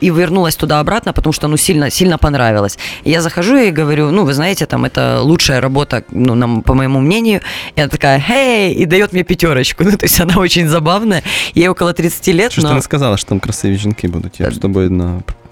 [0.00, 2.78] и вернулась туда-обратно, потому что, ну, сильно, сильно понравилось.
[3.04, 6.74] И я захожу и говорю, ну, вы знаете, там, это лучшая работа, ну, нам, по
[6.74, 7.40] моему мнению.
[7.76, 9.84] И она такая, хей, и дает мне пятерочку.
[9.88, 11.22] Ну, то есть она очень забавная.
[11.54, 12.68] Ей около 30 лет, Что но...
[12.68, 14.40] ты не сказала, что там красивые жінки будут?
[14.40, 15.47] Я с тобой на Э,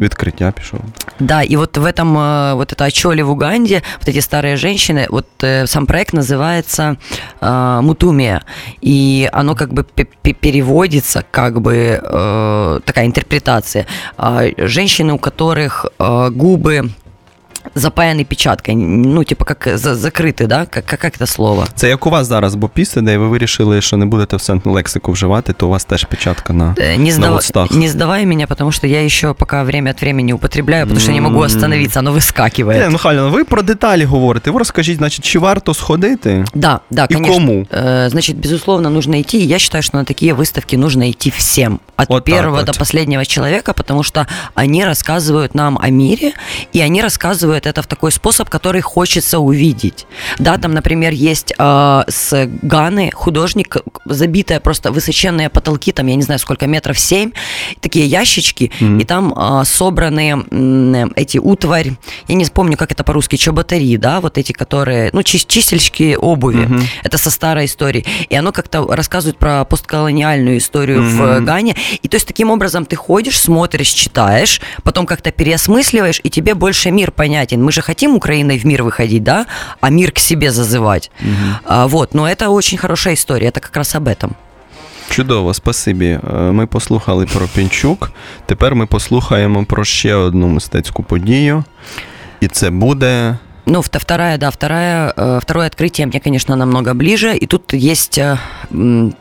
[0.00, 0.80] Відкриття пішов.
[1.20, 5.06] Да, и вот в этом, э, вот это Ачоли в Уганде, вот эти старые женщины,
[5.08, 6.96] вот э, сам проект называется
[7.40, 8.42] Мутумия,
[8.82, 9.84] и оно как бы
[10.22, 12.00] переводится, как бы
[12.84, 13.86] такая интерпретация.
[14.58, 16.90] Женщины, у которых губы
[17.75, 20.65] запаяний печаткою, ну, типу, як закритий, да?
[20.65, 21.65] Как, как це слово?
[21.75, 25.11] Це як у вас зараз, бо після, де ви вирішили, що не будете все лексику
[25.11, 27.31] вживати, то у вас теж печатка на, не сдав...
[27.31, 27.71] на устах.
[27.71, 31.21] Не сдавай меня, потому что я еще пока время от времени употребляю, потому что не
[31.21, 32.79] могу остановиться, оно выскакивает.
[32.79, 34.51] Не, Михайло, ви про деталі говорите.
[34.51, 36.45] Ви розкажіть, значить, чи варто сходити?
[36.55, 37.33] Да, да, и конечно.
[37.33, 37.67] кому?
[38.07, 39.37] Значит, безусловно, нужно идти.
[39.37, 41.79] Я считаю, что на такие выставки нужно идти всем.
[41.95, 42.65] От вот первого вот.
[42.65, 46.33] до последнего человека, потому что они рассказывают нам о мире,
[46.73, 50.06] и они рассказывают это в такой способ, который хочется увидеть.
[50.38, 56.22] Да, там, например, есть э, с Ганы художник, забитая просто высоченные потолки, там, я не
[56.22, 57.30] знаю, сколько метров, семь,
[57.80, 59.00] такие ящички, mm-hmm.
[59.00, 61.92] и там э, собраны э, эти утварь,
[62.28, 66.66] я не помню, как это по-русски, чоботари, да, вот эти, которые, ну, чис- чистильщики обуви,
[66.66, 66.82] mm-hmm.
[67.04, 71.40] это со старой историей, и оно как-то рассказывает про постколониальную историю mm-hmm.
[71.40, 76.30] в Гане, и то есть таким образом ты ходишь, смотришь, читаешь, потом как-то переосмысливаешь, и
[76.30, 77.45] тебе больше мир понятен.
[77.45, 79.45] Мы же хотим Украиной в мир выходить, да,
[79.81, 81.11] а мир к себе зазывать.
[81.21, 81.59] Угу.
[81.65, 84.31] А, вот, но это очень хорошая история, это как раз об этом.
[85.09, 86.19] Чудово, спасибі.
[86.33, 88.11] Ми послухали про Пінчук.
[88.45, 91.63] Тепер ми послухаємо про ще одну мистецьку подію.
[92.39, 97.36] І це буде Ну, вто- вторая, да, вторая, э, второе открытие мне, конечно, намного ближе.
[97.36, 98.38] И тут есть э,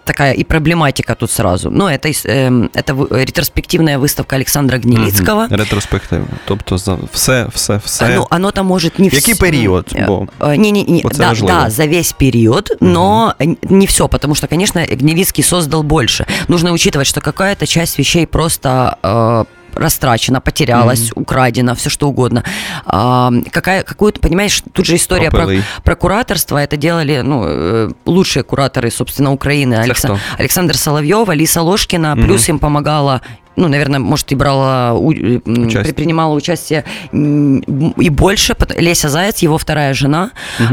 [0.04, 1.70] такая и проблематика тут сразу.
[1.72, 5.46] Ну, это, эм, это ретроспективная выставка Александра Гнилицкого.
[5.46, 5.56] Мгм.
[5.56, 6.28] Ретроспективно.
[6.46, 8.08] Тобто за все, все, все.
[8.16, 9.86] Ну, оно там может не Який вс- період?
[9.96, 11.54] Э, Бо Не, не, не, Вот это да, важливо.
[11.64, 13.34] да, за весь период, но
[13.70, 16.26] не все, потому что, конечно, Гнилицкий создал больше.
[16.48, 19.46] Нужно учитывать, что какая-то часть вещей просто
[19.76, 22.44] э, растрачена, потерялась, украдена, все что угодно.
[22.86, 25.64] А, какая, какую-то, понимаешь, тут же история про, Пропили.
[25.84, 26.58] про кураторство.
[26.58, 29.84] Это делали ну, э, лучшие кураторы, собственно, Украины.
[29.94, 30.20] Кто?
[30.38, 32.16] Александр Соловьев, Алиса Ложкина.
[32.16, 33.22] Плюс им помогала
[33.57, 35.83] ну, наверное, может, и брала, у- м, Участие.
[35.85, 37.59] при- принимала участие м,
[38.01, 38.55] и больше.
[38.55, 40.31] Пот- Леся Заяц, его вторая жена,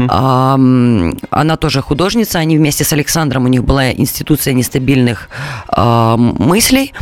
[0.08, 2.38] а, м, она тоже художница.
[2.38, 5.28] Они вместе с Александром, у них была институция нестабильных
[5.68, 6.92] а, м, мыслей.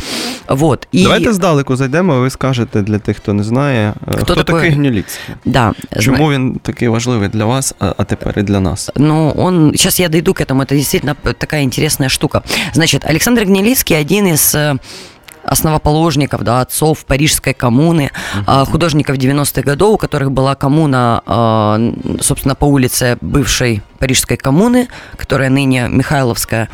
[0.49, 0.87] Вот.
[0.93, 4.43] И, Давайте здалеку зайдемо, ви скажете для тих, хто не знає, е, хто, такий?
[4.55, 5.35] такий Гніліцький?
[5.45, 8.91] да, зна- Чому він такий важливий для вас, а, а тепер і для нас?
[8.95, 9.71] Ну, он...
[9.71, 10.61] Сейчас я дойду к этому.
[10.61, 12.41] Это действительно п- такая интересная штука.
[12.73, 14.75] Значит, Александр Гнилицкий один из э,
[15.44, 18.10] основоположников, да, отцов Парижской коммуны,
[18.46, 21.80] а, художников 90-х годов, у которых была коммуна, а,
[22.20, 26.68] собственно, по улице бывшей Парижской коммуны, которая ныне Михайловская.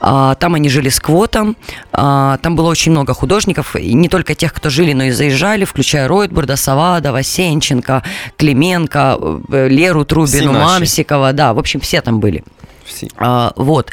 [0.00, 1.56] А, Там они жили с квотом,
[1.92, 5.64] а, там было очень много художников, и не только тех, кто жили, но и заезжали,
[5.64, 8.02] включая Ройтбурда, Савадова, Сенченко,
[8.36, 9.18] Клименко,
[9.52, 10.52] э, Леру Трубину.
[10.52, 12.44] Мамсикова, да, в общем, все там были.
[12.90, 13.08] Всі.
[13.16, 13.92] А, вот.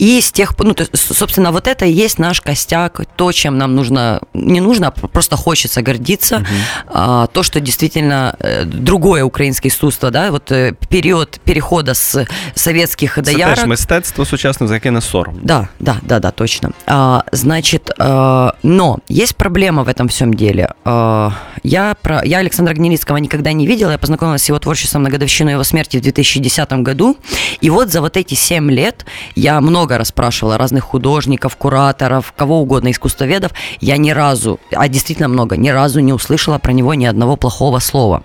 [0.00, 3.58] И с тех пор, ну, то собственно, вот это и есть наш костяк, то, чем
[3.58, 6.46] нам нужно, не нужно, а просто хочется гордиться,
[6.86, 13.14] а, то, что действительно э, другое украинское искусство, да, вот э, период перехода с советских
[13.14, 13.54] Це доярок.
[13.56, 15.34] теж мистецтво сучасне, за яке не сором.
[15.42, 16.70] Да, да, да, да, точно.
[16.86, 20.68] А, значит, а, но есть проблема в этом всем деле.
[20.84, 21.32] А,
[21.62, 25.50] я, про, я Александра Гнилицкого никогда не видела, я познакомилась с его творчеством на годовщину
[25.50, 27.16] его смерти в 2010 году,
[27.60, 32.90] и вот за вот эти 7 лет я много расспрашивала разных художников, кураторов, кого угодно,
[32.90, 37.36] искусствоведов, я ни разу, а действительно много, ни разу не услышала про него ни одного
[37.36, 38.22] плохого слова.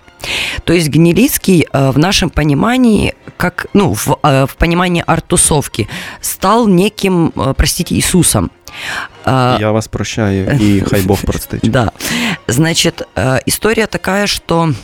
[0.64, 5.88] То есть Гнилицкий э, в нашем понимании, как, ну, в, э, в понимании арт-тусовки,
[6.20, 8.50] стал неким, э, простите, Иисусом.
[9.26, 11.70] Я вас прощаю, і хай Бог простить.
[11.70, 11.92] Да.
[12.48, 13.08] Значит,
[13.46, 14.74] история такая, что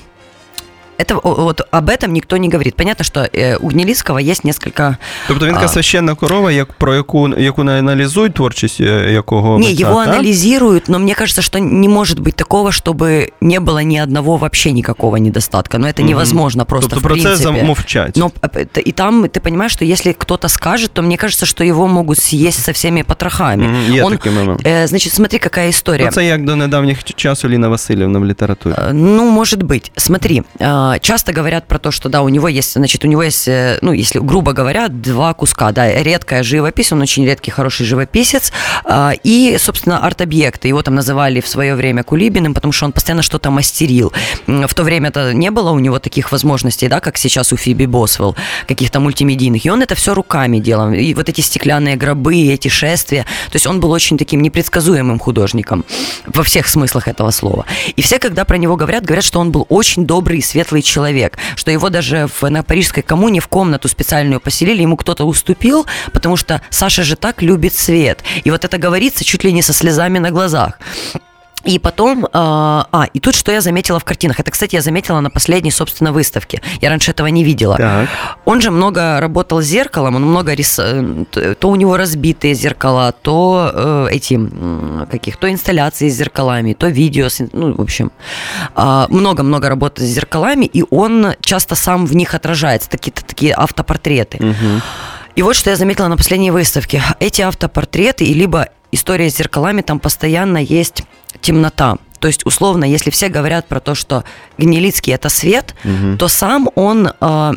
[0.99, 2.76] это, о- вот об этом никто не говорит.
[2.76, 4.97] Понятно, что э, у Гнилицкого есть несколько...
[5.28, 5.57] Тобто він А.
[5.57, 10.05] така священна корова, як, про яку, яку не аналізують творчість е, якого Не, митця, его
[10.05, 10.13] так?
[10.13, 14.72] анализируют, но мне кажется, что не может быть такого, чтобы не было ни одного вообще
[14.72, 15.78] никакого недостатка.
[15.80, 16.07] Но это Мгм.
[16.09, 17.43] невозможно просто Тобто в про це принципе.
[17.59, 18.16] замовчать.
[18.18, 21.63] Но э, это- и там ты понимаешь, что если кто-то скажет, то мне кажется, что
[21.63, 23.68] его могут съесть со всеми потрохами.
[23.68, 24.63] Мгм, Є Он, такий момент.
[24.66, 26.05] э, значит, смотри, какая история.
[26.05, 28.74] Ну, це як до недавніх часу Ліна Васильівна в літературі.
[28.74, 29.91] Э, Ну, может быть.
[29.97, 33.47] Смотри, э, часто говорят про то, что да, у него есть, значит, у него есть,
[33.49, 38.53] э, ну, если грубо говоря, два куска, да, редкая живопись, он очень редкий, хороший живописец,
[38.84, 40.68] а, и, собственно, арт-объекты.
[40.68, 44.12] Его там называли в свое время Кулибиным, потому что он постоянно что-то мастерил.
[44.47, 47.86] В то время это не было у него таких возможностей, да, как сейчас у Фиби
[47.86, 48.36] Босвелл,
[48.66, 49.64] каких-то мультимедийных.
[49.64, 50.93] И он это все руками делал.
[50.93, 53.22] И вот эти стеклянные гробы, эти шествия.
[53.51, 55.84] То есть он был очень таким непредсказуемым художником
[56.26, 57.66] во всех смыслах этого слова.
[57.97, 61.39] И все, когда про него говорят, говорят, что он был очень добрый и светлый человек,
[61.57, 66.37] что его даже в, на Парижской коммуне в комнату специальную поселили, ему кто-то уступил, потому
[66.37, 68.22] что Саша же так любит свет.
[68.45, 70.78] И вот это говорится чуть ли не со слезами на глазах.
[71.64, 74.40] И потом, а, а, и тут что я заметила в картинах.
[74.40, 76.62] Это, кстати, я заметила на последней, собственно, выставке.
[76.80, 77.76] Я раньше этого не видела.
[77.76, 78.08] Так.
[78.44, 80.78] Он же много работал с зеркалом, он много рис...
[80.78, 84.40] э, то у него разбитые зеркала, то э, эти
[85.11, 88.11] каких, то инсталляции с зеркалами, то видео, с ну, в общем,
[88.74, 94.38] а, много-много работы с зеркалами, и он часто сам в них отражается, такие, такие автопортреты.
[94.38, 94.82] Угу.
[95.36, 97.02] И вот что я заметила на последней выставке.
[97.20, 101.03] Эти автопортреты и либо история с зеркалами, там постоянно есть
[101.41, 101.99] темнота.
[102.18, 104.24] То есть, условно, если все говорят про то, что
[104.59, 105.74] Гнилицкий– это свет,
[106.18, 107.12] то сам он...
[107.20, 107.53] э,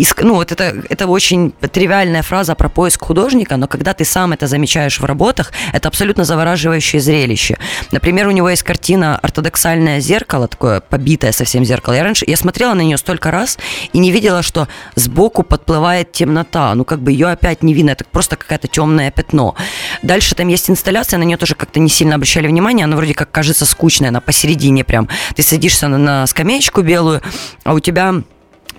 [0.00, 4.32] иск- ну, вот это, это очень тривиальная фраза про поиск художника, но когда ты сам
[4.32, 7.58] это замечаешь в работах, это абсолютно завораживающее зрелище.
[7.92, 11.94] Например, у него есть картина «Ортодоксальное зеркало», такое побитое совсем зеркало.
[11.94, 13.58] Я раньше, я смотрела на нее столько раз
[13.92, 16.74] и не видела, что сбоку подплывает темнота.
[16.74, 19.54] Ну, как бы ее опять не видно, это просто какое-то темное пятно.
[20.02, 23.30] Дальше там есть инсталляция, на нее тоже как-то не сильно обращали внимание, она вроде как
[23.30, 25.08] кажется скучная, она посередине прям.
[25.34, 27.22] Ты садишься на, на скамеечку белую,
[27.64, 28.14] а у тебя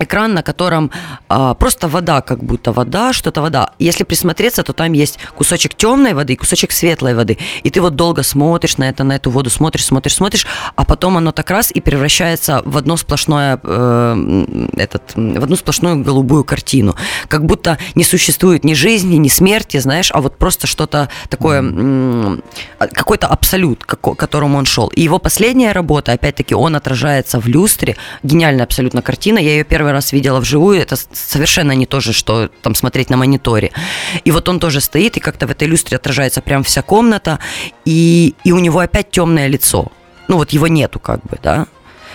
[0.02, 0.90] экран, на котором
[1.28, 3.70] а, просто вода, как будто вода, что-то вода.
[3.78, 7.38] Если присмотреться, то там есть кусочек темной воды и кусочек светлой воды.
[7.62, 10.46] И ты вот долго смотришь на это, на эту воду, смотришь, смотришь, смотришь,
[10.76, 16.02] а потом оно так раз и превращается в одно сплошное, э, этот, в одну сплошную
[16.02, 16.94] голубую картину.
[17.28, 22.42] Как будто не существует ни жизни, ни смерти, знаешь, а вот просто что-то такое, м,
[22.78, 24.88] какой-то абсолют, к которому он шел.
[24.88, 27.96] И его последняя работа, опять-таки, он отражается в люстре.
[28.22, 29.38] Гениальная абсолютно картина.
[29.38, 30.80] Я ее первый раз видела вживую.
[30.80, 33.72] Это совершенно не то же, что там смотреть на мониторе.
[34.24, 37.38] И вот он тоже стоит, и как-то в этой люстре отражается прям вся комната,
[37.84, 39.92] и, и у него опять темное лицо.
[40.28, 41.66] Ну вот его нету как бы, да.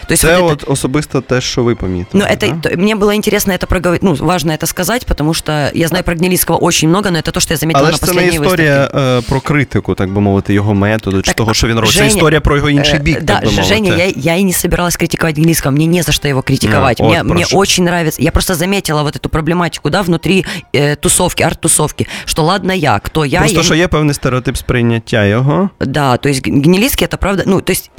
[0.06, 0.72] То есть Це вот от это...
[0.72, 2.24] особисто те, що ви помітили.
[2.24, 2.76] Ну, это, да?
[2.76, 6.64] мне было интересно это проговорить, ну, важно это сказать, потому что я знаю про Гнилицкого
[6.64, 9.20] очень много, но это то, что я заметила Але на последній це не історія е,
[9.28, 11.94] про критику, так би мовити, його методу, чи того, що він робить.
[11.94, 13.74] Це історія про його інший бік, да, так би мовити.
[13.74, 16.98] Женя, я, я и не собиралась критиковать Гнилицкого, мне не за что его критиковать.
[17.00, 21.42] Ну, мне, мне очень нравится, я просто заметила вот эту проблематику, да, внутри э, тусовки,
[21.42, 23.38] арт-тусовки, что ладно я, кто я.
[23.38, 23.64] Просто, я...
[23.64, 25.70] що є певний стереотип сприйняття його.
[25.80, 27.90] Да, то есть Гнилицкий, это правда, ну, то есть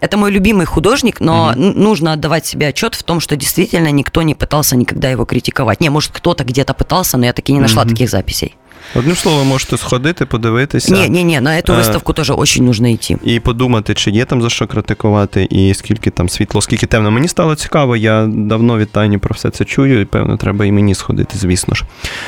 [0.00, 1.72] это мой любимый художник, но угу.
[1.74, 5.80] нужно нужно отдавать себе отчет в том, что действительно никто не пытался никогда его критиковать.
[5.80, 7.88] Не, может, кто-то где-то пытался, но я таки не нашла mm-hmm.
[7.88, 8.56] таких записей.
[8.94, 10.94] Одним словом, можете сходити, подивитися.
[10.94, 13.16] Ні, ні, ні, на эту виставку теж дуже нужно йти.
[13.24, 17.10] І подумати, чи є там за що критикувати, і скільки там світло, скільки темно.
[17.10, 20.72] Мені стало цікаво, я давно від Тані про все це чую, і певно, треба і
[20.72, 21.84] мені сходити, звісно ж.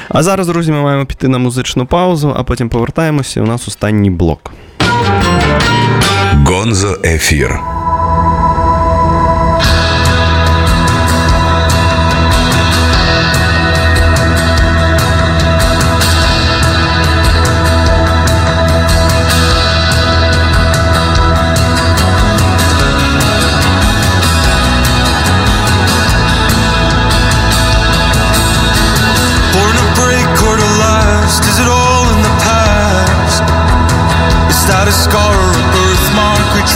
[0.09, 3.42] А зараз, друзі, ми маємо піти на музичну паузу, а потім повертаємося.
[3.42, 4.53] У нас останній блок.
[6.47, 7.61] Гонзо ефір.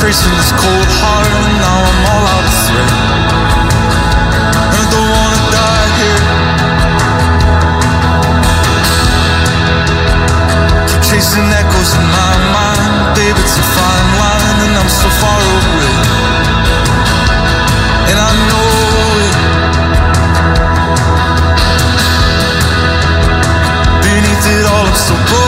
[0.04, 2.92] Retracing this cold heart and now I'm all out of thread
[4.68, 6.24] and I don't wanna die here.
[10.92, 15.40] Keep chasing echoes in my mind babe it's a fine line and I'm so far
[15.40, 15.96] away.
[18.12, 18.68] And I know
[19.24, 19.36] it
[24.04, 25.43] Beneath it all I'm so broken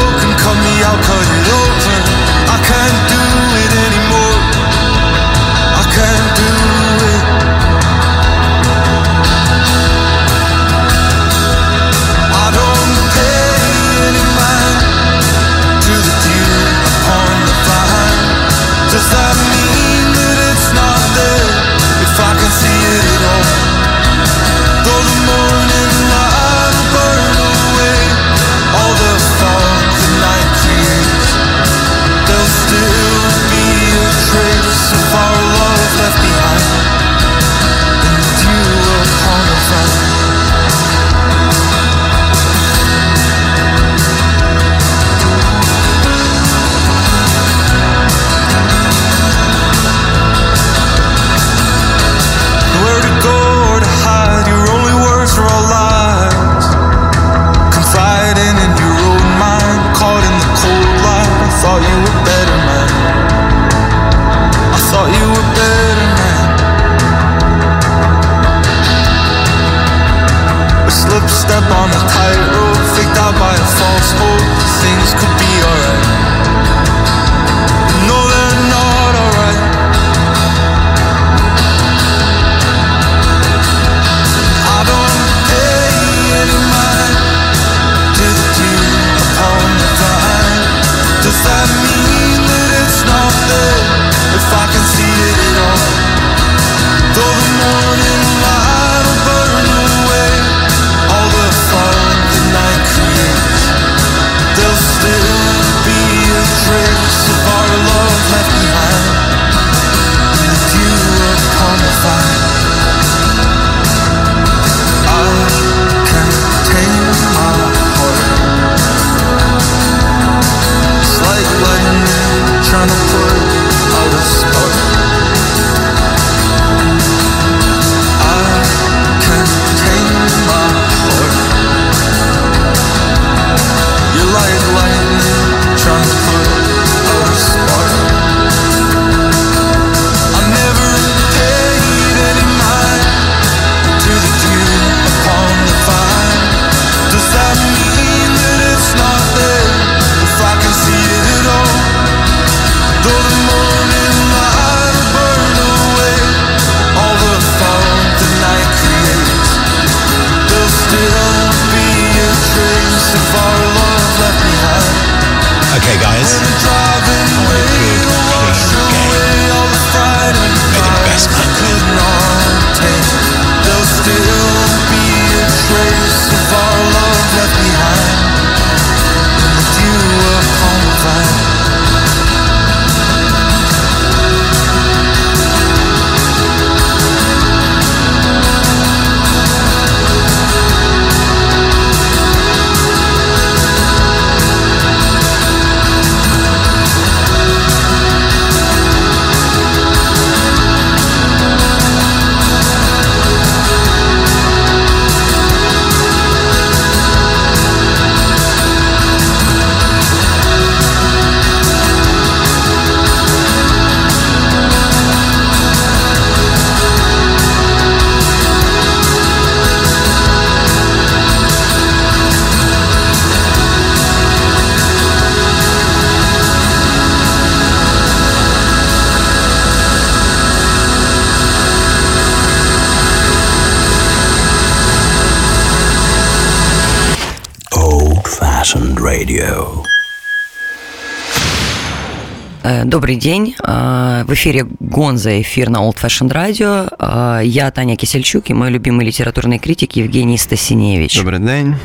[242.85, 243.55] Добрый день.
[243.63, 246.89] Э, В эфире Гонза, эфир на Old Fashioned Radio.
[246.99, 251.17] Э, Я Таня Кисельчук и мой любимый литературный критик Евгений Стасиневич.
[251.19, 251.77] Добрий день.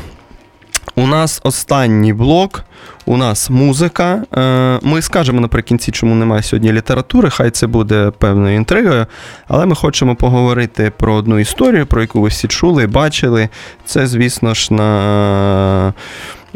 [0.94, 2.64] У нас останній блок,
[3.06, 4.22] у нас музика.
[4.36, 7.30] Е, Ми скажемо наприкінці, чому немає сьогодні літератури.
[7.30, 9.06] Хай це буде певною інтригою.
[9.48, 13.48] Але ми хочемо поговорити про одну історію, про яку ви всі чули, бачили.
[13.84, 15.94] Це, звісно ж, на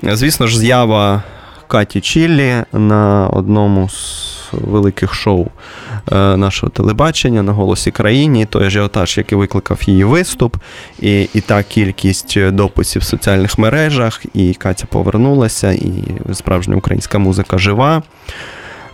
[0.03, 1.23] звісно ж, з'ява
[1.68, 5.48] Каті Чіллі на одному з великих шоу
[6.12, 8.46] е, нашого телебачення на голосі країні.
[8.46, 10.58] Той ажіотаж, який викликав її виступ,
[11.00, 16.04] і, і та кількість дописів в соціальних мережах, і Катя повернулася, і
[16.34, 18.04] справжня українська музика жива.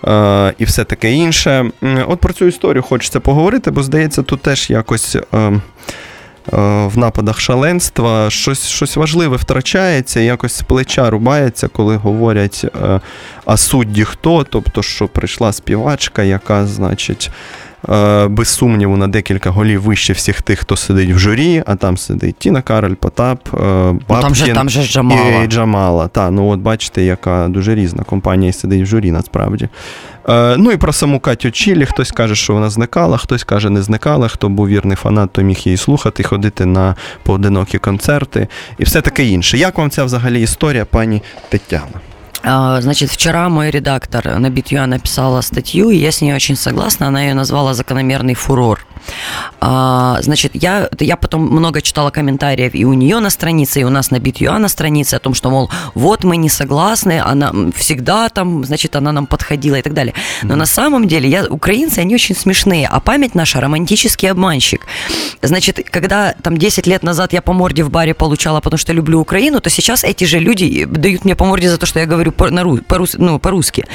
[0.08, 1.72] Е, і все таке інше.
[2.08, 5.18] От про цю історію хочеться поговорити, бо здається, тут теж якось.
[6.54, 8.30] Е, в нападах шаленства.
[8.30, 13.00] Щось, щось важливе втрачається, якось з плеча рубається, коли говорять, е,
[13.46, 17.32] а судді хто, тобто, що прийшла співачка, яка, значить,
[18.30, 22.36] без сумніву на декілька голів вище всіх тих, хто сидить в журі, а там сидить
[22.38, 23.58] Тіна Кароль, Потап, е,
[24.10, 25.44] Ну, там же, там же Джамала.
[25.44, 26.08] і Джамала.
[26.08, 29.70] Та, ну от бачите, яка дуже різна компанія сидить в журі насправді.
[30.30, 31.86] Е, ну і про саму Катю Чілі.
[31.86, 34.28] Хтось каже, що вона зникала, хтось каже, не зникала.
[34.28, 39.26] Хто був вірний фанат, то міг її слухати, ходити на поодинокі концерти і все таке
[39.26, 39.58] інше.
[39.58, 42.11] Як вам ця взагалі історія, пані Тетяна?
[42.44, 47.08] А, Значит, вчера мой редактор на Битюа написала статью, и я с ней очень согласна.
[47.08, 48.86] Она ее назвала «Закономерный фурор».
[49.60, 53.90] А, Значит, я, я потом много читала комментариев и у нее на странице, и у
[53.90, 58.30] нас на Битюа на странице о том, что, мол, вот мы не согласны, она всегда
[58.30, 60.14] там, значит, она нам подходила и так далее.
[60.44, 64.86] Но на самом деле, я, украинцы, они очень смешные, а память наша романтический обманщик.
[65.42, 69.20] Значит, когда там 10 лет назад я по морде в баре получала, потому что люблю
[69.20, 72.31] Украину, то сейчас эти же люди дают мне по морде за то, что я говорю
[72.32, 73.86] по- на по-рус- ну, по-русски.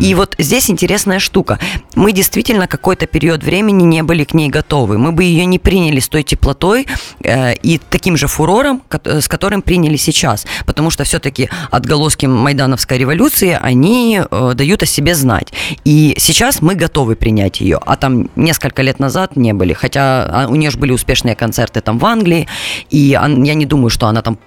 [0.00, 1.58] И вот здесь интересная штука.
[1.94, 4.98] Мы действительно какой-то период времени не были к ней готовы.
[4.98, 6.86] Мы бы ее не приняли с той теплотой
[7.22, 10.46] э, и таким же фурором, с которым приняли сейчас.
[10.66, 15.52] Потому что все-таки отголоски майдановской революции, они э, дают о себе знать.
[15.84, 17.78] И сейчас мы готовы принять ее.
[17.84, 19.72] А там несколько лет назад не были.
[19.72, 22.46] Хотя а, у нее же были успешные концерты там в Англии.
[22.90, 24.38] И я не думаю, что она там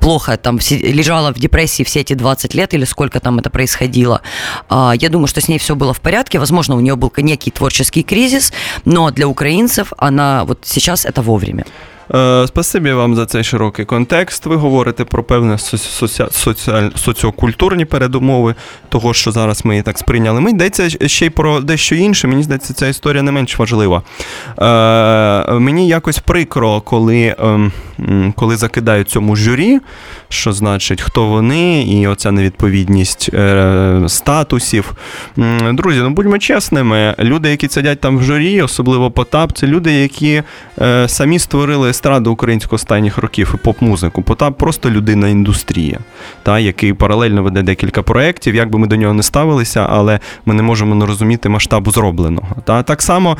[0.00, 4.19] плохо там лежала в депрессии все эти 20 лет или сколько там это происходило.
[4.69, 6.39] А, Я думаю, что с ней все было в порядке.
[6.39, 8.53] Возможно, у нее был некий творческий кризис,
[8.85, 11.63] но для украинцев она вот сейчас это вовремя.
[12.13, 14.45] Е, Спасибі вам за цей широкий контекст.
[14.45, 18.55] Ви говорите про певні соці- соці- соціаль- соціокультурні передумови
[18.89, 20.41] того, що зараз ми її так сприйняли.
[20.41, 22.27] Ми йдеться ще й про дещо інше.
[22.27, 24.01] Мені здається, ця історія не менш важлива.
[24.59, 27.71] Е, мені якось прикро, коли, ем, м,
[28.34, 29.80] коли закидають цьому журі,
[30.28, 34.92] що значить, хто вони, і оця невідповідність е, статусів.
[35.72, 40.42] Друзі, ну будьмо чесними, люди, які сидять там в журі, особливо Потап, це люди, які
[40.80, 44.22] е, самі створили естраду українського останніх років і поп-музику.
[44.22, 45.98] Потап просто людина індустрія,
[46.42, 50.54] та, який паралельно веде декілька проєктів, як би ми до нього не ставилися, але ми
[50.54, 52.56] не можемо не розуміти масштабу зробленого.
[52.64, 52.82] Та.
[52.82, 53.36] Так само,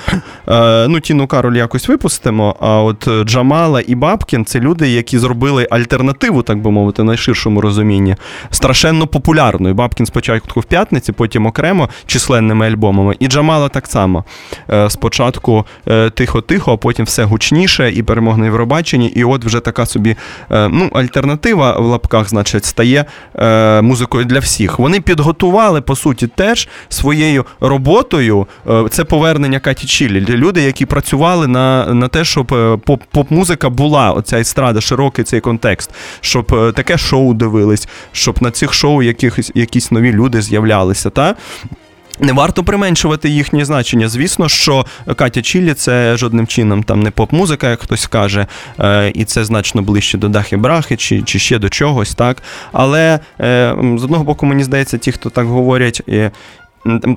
[0.48, 5.68] е, ну, Тіну Кароль якось випустимо, а от Джамала і Бабкін Це люди, які зробили
[5.70, 8.16] альтернативу, так би мовити, найширшому розумінні,
[8.50, 9.74] страшенно популярною.
[9.74, 13.16] Бабкін спочатку в п'ятниці, потім окремо численними альбомами.
[13.18, 14.24] І Джамала так само.
[14.70, 19.06] Е, Спочатку е, тихо-тихо, а потім все гучніше і перемог на Євробаченні.
[19.06, 20.16] І от вже така собі
[20.50, 23.04] е, ну, альтернатива в лапках, значить, стає
[23.82, 24.78] музикою для всіх.
[24.78, 28.46] Вони підготували, по суті, теж своєю роботою
[28.90, 30.20] це повернення Каті Чілі.
[30.20, 35.90] Люди, які працювали на, на те, щоб поп- поп-музика була, оця естрада, широкий цей контекст,
[36.20, 41.10] щоб е, таке шоу дивились, щоб на цих шоу якихось, якісь нові люди з'являлися.
[41.10, 41.34] Та?
[42.20, 44.08] Не варто применшувати їхнє значення.
[44.08, 48.46] Звісно, що Катя Чілі це жодним чином там не поп-музика, як хтось каже,
[48.80, 52.42] е, і це значно ближче до Дахи Брахи чи, чи ще до чогось, так.
[52.72, 56.02] Але е, з одного боку, мені здається, ті, хто так говорять.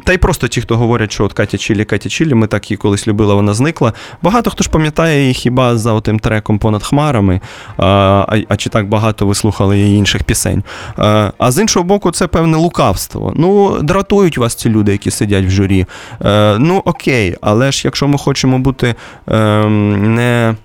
[0.04, 2.78] Та й просто ті, хто говорять, що от Катя Чілі, Катя Чілі, ми так її
[2.78, 3.94] колись любили, вона зникла.
[4.22, 7.42] Багато хто ж пам'ятає її хіба за отим треком понад хмарами,
[7.78, 7.86] а,
[8.30, 10.64] а, а чи так багато ви слухали її інших пісень.
[10.98, 13.34] А, а з іншого боку, це певне лукавство.
[13.36, 15.86] Ну, дратують вас ці люди, які сидять в журі.
[16.26, 18.96] Е, ну, окей, але ж якщо ми хочемо бути
[19.28, 20.56] ем, не.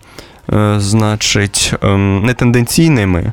[0.53, 3.33] е, Значить, ем, не тенденційними,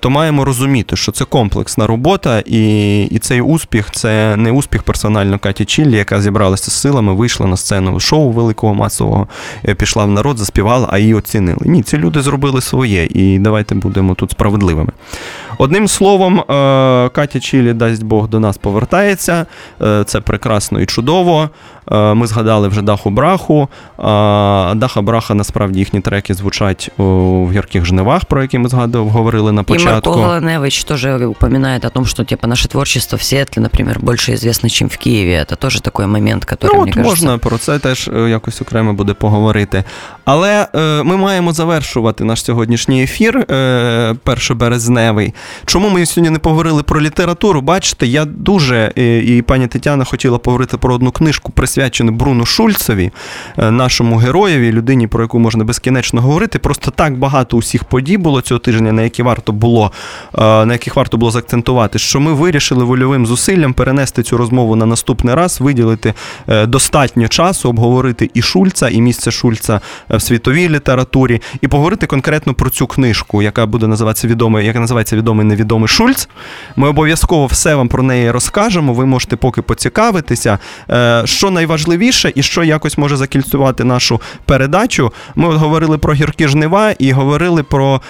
[0.00, 5.38] то маємо розуміти, що це комплексна робота, і, і цей успіх це не успіх персонально
[5.38, 9.28] Каті Чіллі, яка зібралася з силами, вийшла на сцену шоу великого масового,
[9.68, 11.60] е, пішла в народ, заспівала, а її оцінили.
[11.64, 14.92] Ні, ці люди зробили своє, і давайте будемо тут справедливими.
[15.58, 16.44] Одним словом, е,
[17.08, 19.46] Катя Чілі, дасть Бог, до нас повертається.
[19.82, 21.50] Е, Це прекрасно і чудово.
[21.92, 23.68] Е, Ми згадали вже Даху Браху.
[23.98, 29.52] А Даха Браха насправді їхні треки звучать в гірких жнивах, про які ми згадували, говорили
[29.57, 30.09] на И початку.
[30.09, 34.69] Микола Ланевич тоже упоминает о том, что типа наше творчество в Сиэтле, например, больше известно,
[34.69, 35.33] чем в Киеве.
[35.33, 37.09] Это тоже такой момент, который, Ну, мне от кажется...
[37.09, 39.83] можна про це теж е, якось окремо буде поговорити.
[40.25, 45.33] Але е, ми маємо завершувати наш сьогоднішній ефір, е, першоберезневий.
[45.65, 47.61] Чому ми сьогодні не поговорили про літературу?
[47.61, 53.11] Бачите, я дуже е, і пані Тетяна хотіла поговорити про одну книжку, присвячену Бруну Шульцеві,
[53.57, 56.59] е, нашому героєві, людині, про яку можна безкінечно говорити.
[56.59, 59.92] Просто так багато усіх подій було цього тижня, на які варто було,
[60.34, 64.86] е, на яких варто було заакцентувати, що ми вирішили вольовим зусиллям перенести цю розмову на
[64.86, 66.14] наступний раз, виділити
[66.48, 69.80] е, достатньо часу, обговорити і Шульца, і місце Шульца
[70.10, 74.80] е, в світовій літературі, і поговорити конкретно про цю книжку, яка буде називатися відомий, яка
[74.80, 76.28] називається відомий невідомий Шульц.
[76.76, 78.92] Ми обов'язково все вам про неї розкажемо.
[78.94, 80.58] Ви можете поки поцікавитися,
[81.24, 85.12] що найважливіше і що якось може закільцювати нашу передачу.
[85.34, 88.00] Ми от говорили про гіркі жнива і говорили про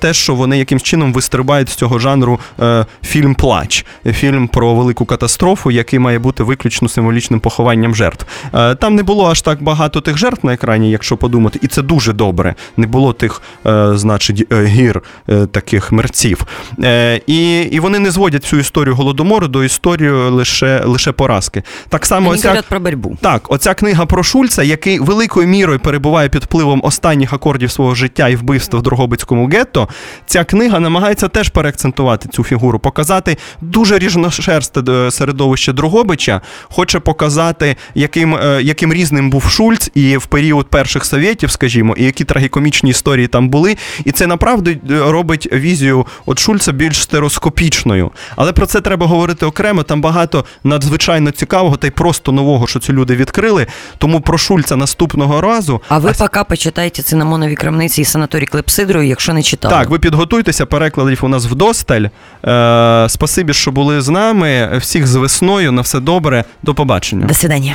[0.00, 5.04] те, що вони якимсь чином вистрибають з цього жанру е, фільм Плач, фільм про велику
[5.04, 8.26] катастрофу, який має бути виключно символічним похованням жертв.
[8.54, 11.82] Е, Там не було аж так багато тих жертв на екрані, якщо подумати, і це
[11.82, 12.54] дуже добре.
[12.76, 16.46] Не було тих, е, значить, гір е, таких мерців.
[16.84, 21.62] Е, І, і вони не зводять цю історію голодомору до історії лише, лише поразки.
[21.88, 22.62] Так само оця...
[22.68, 23.16] про борьбу.
[23.20, 28.28] Так, оця книга про Шульца, який великою мірою перебуває під впливом останніх акордів свого життя
[28.28, 29.88] і вбивства в Дрогобицькому гетто.
[30.26, 37.76] Ця книга намагається теж переакцентувати цю фігуру, показати дуже ріжношерсте е, середовище Дрогобича, хоче показати,
[37.94, 42.90] яким, е, яким різним був Шульц і в період перших совєтів, скажімо, і які трагікомічні
[42.90, 43.76] історії там були.
[44.04, 48.10] І це направду е, робить візію от Шульца більш стероскопічною.
[48.36, 49.82] Але про це треба говорити окремо.
[49.82, 53.66] Там багато надзвичайно цікавого та й просто нового, що ці люди відкрили.
[53.98, 55.82] Тому про Шульца наступного разу.
[55.88, 59.74] А ви поки почитайте цинамонові крамниці і санаторій Клепсидру, якщо не читали.
[59.74, 59.98] Так, ви
[60.46, 62.04] підготуйтеся, перекладів у нас вдосталь.
[62.44, 64.78] Е, спасибі, що були з нами.
[64.78, 65.72] Всіх з весною.
[65.72, 66.44] На все добре.
[66.62, 67.26] До побачення.
[67.26, 67.74] До свидання.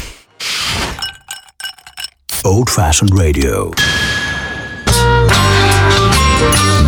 [2.43, 3.73] Old Fashioned Radio.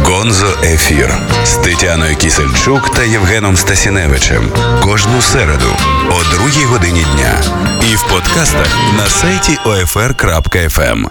[0.03, 1.13] Гонзо Ефір
[1.45, 5.75] з Тетяною Кісельчук та Євгеном Стасіневичем кожну середу
[6.09, 7.41] о другій годині дня
[7.91, 11.05] і в подкастах на сайті OFR.FM.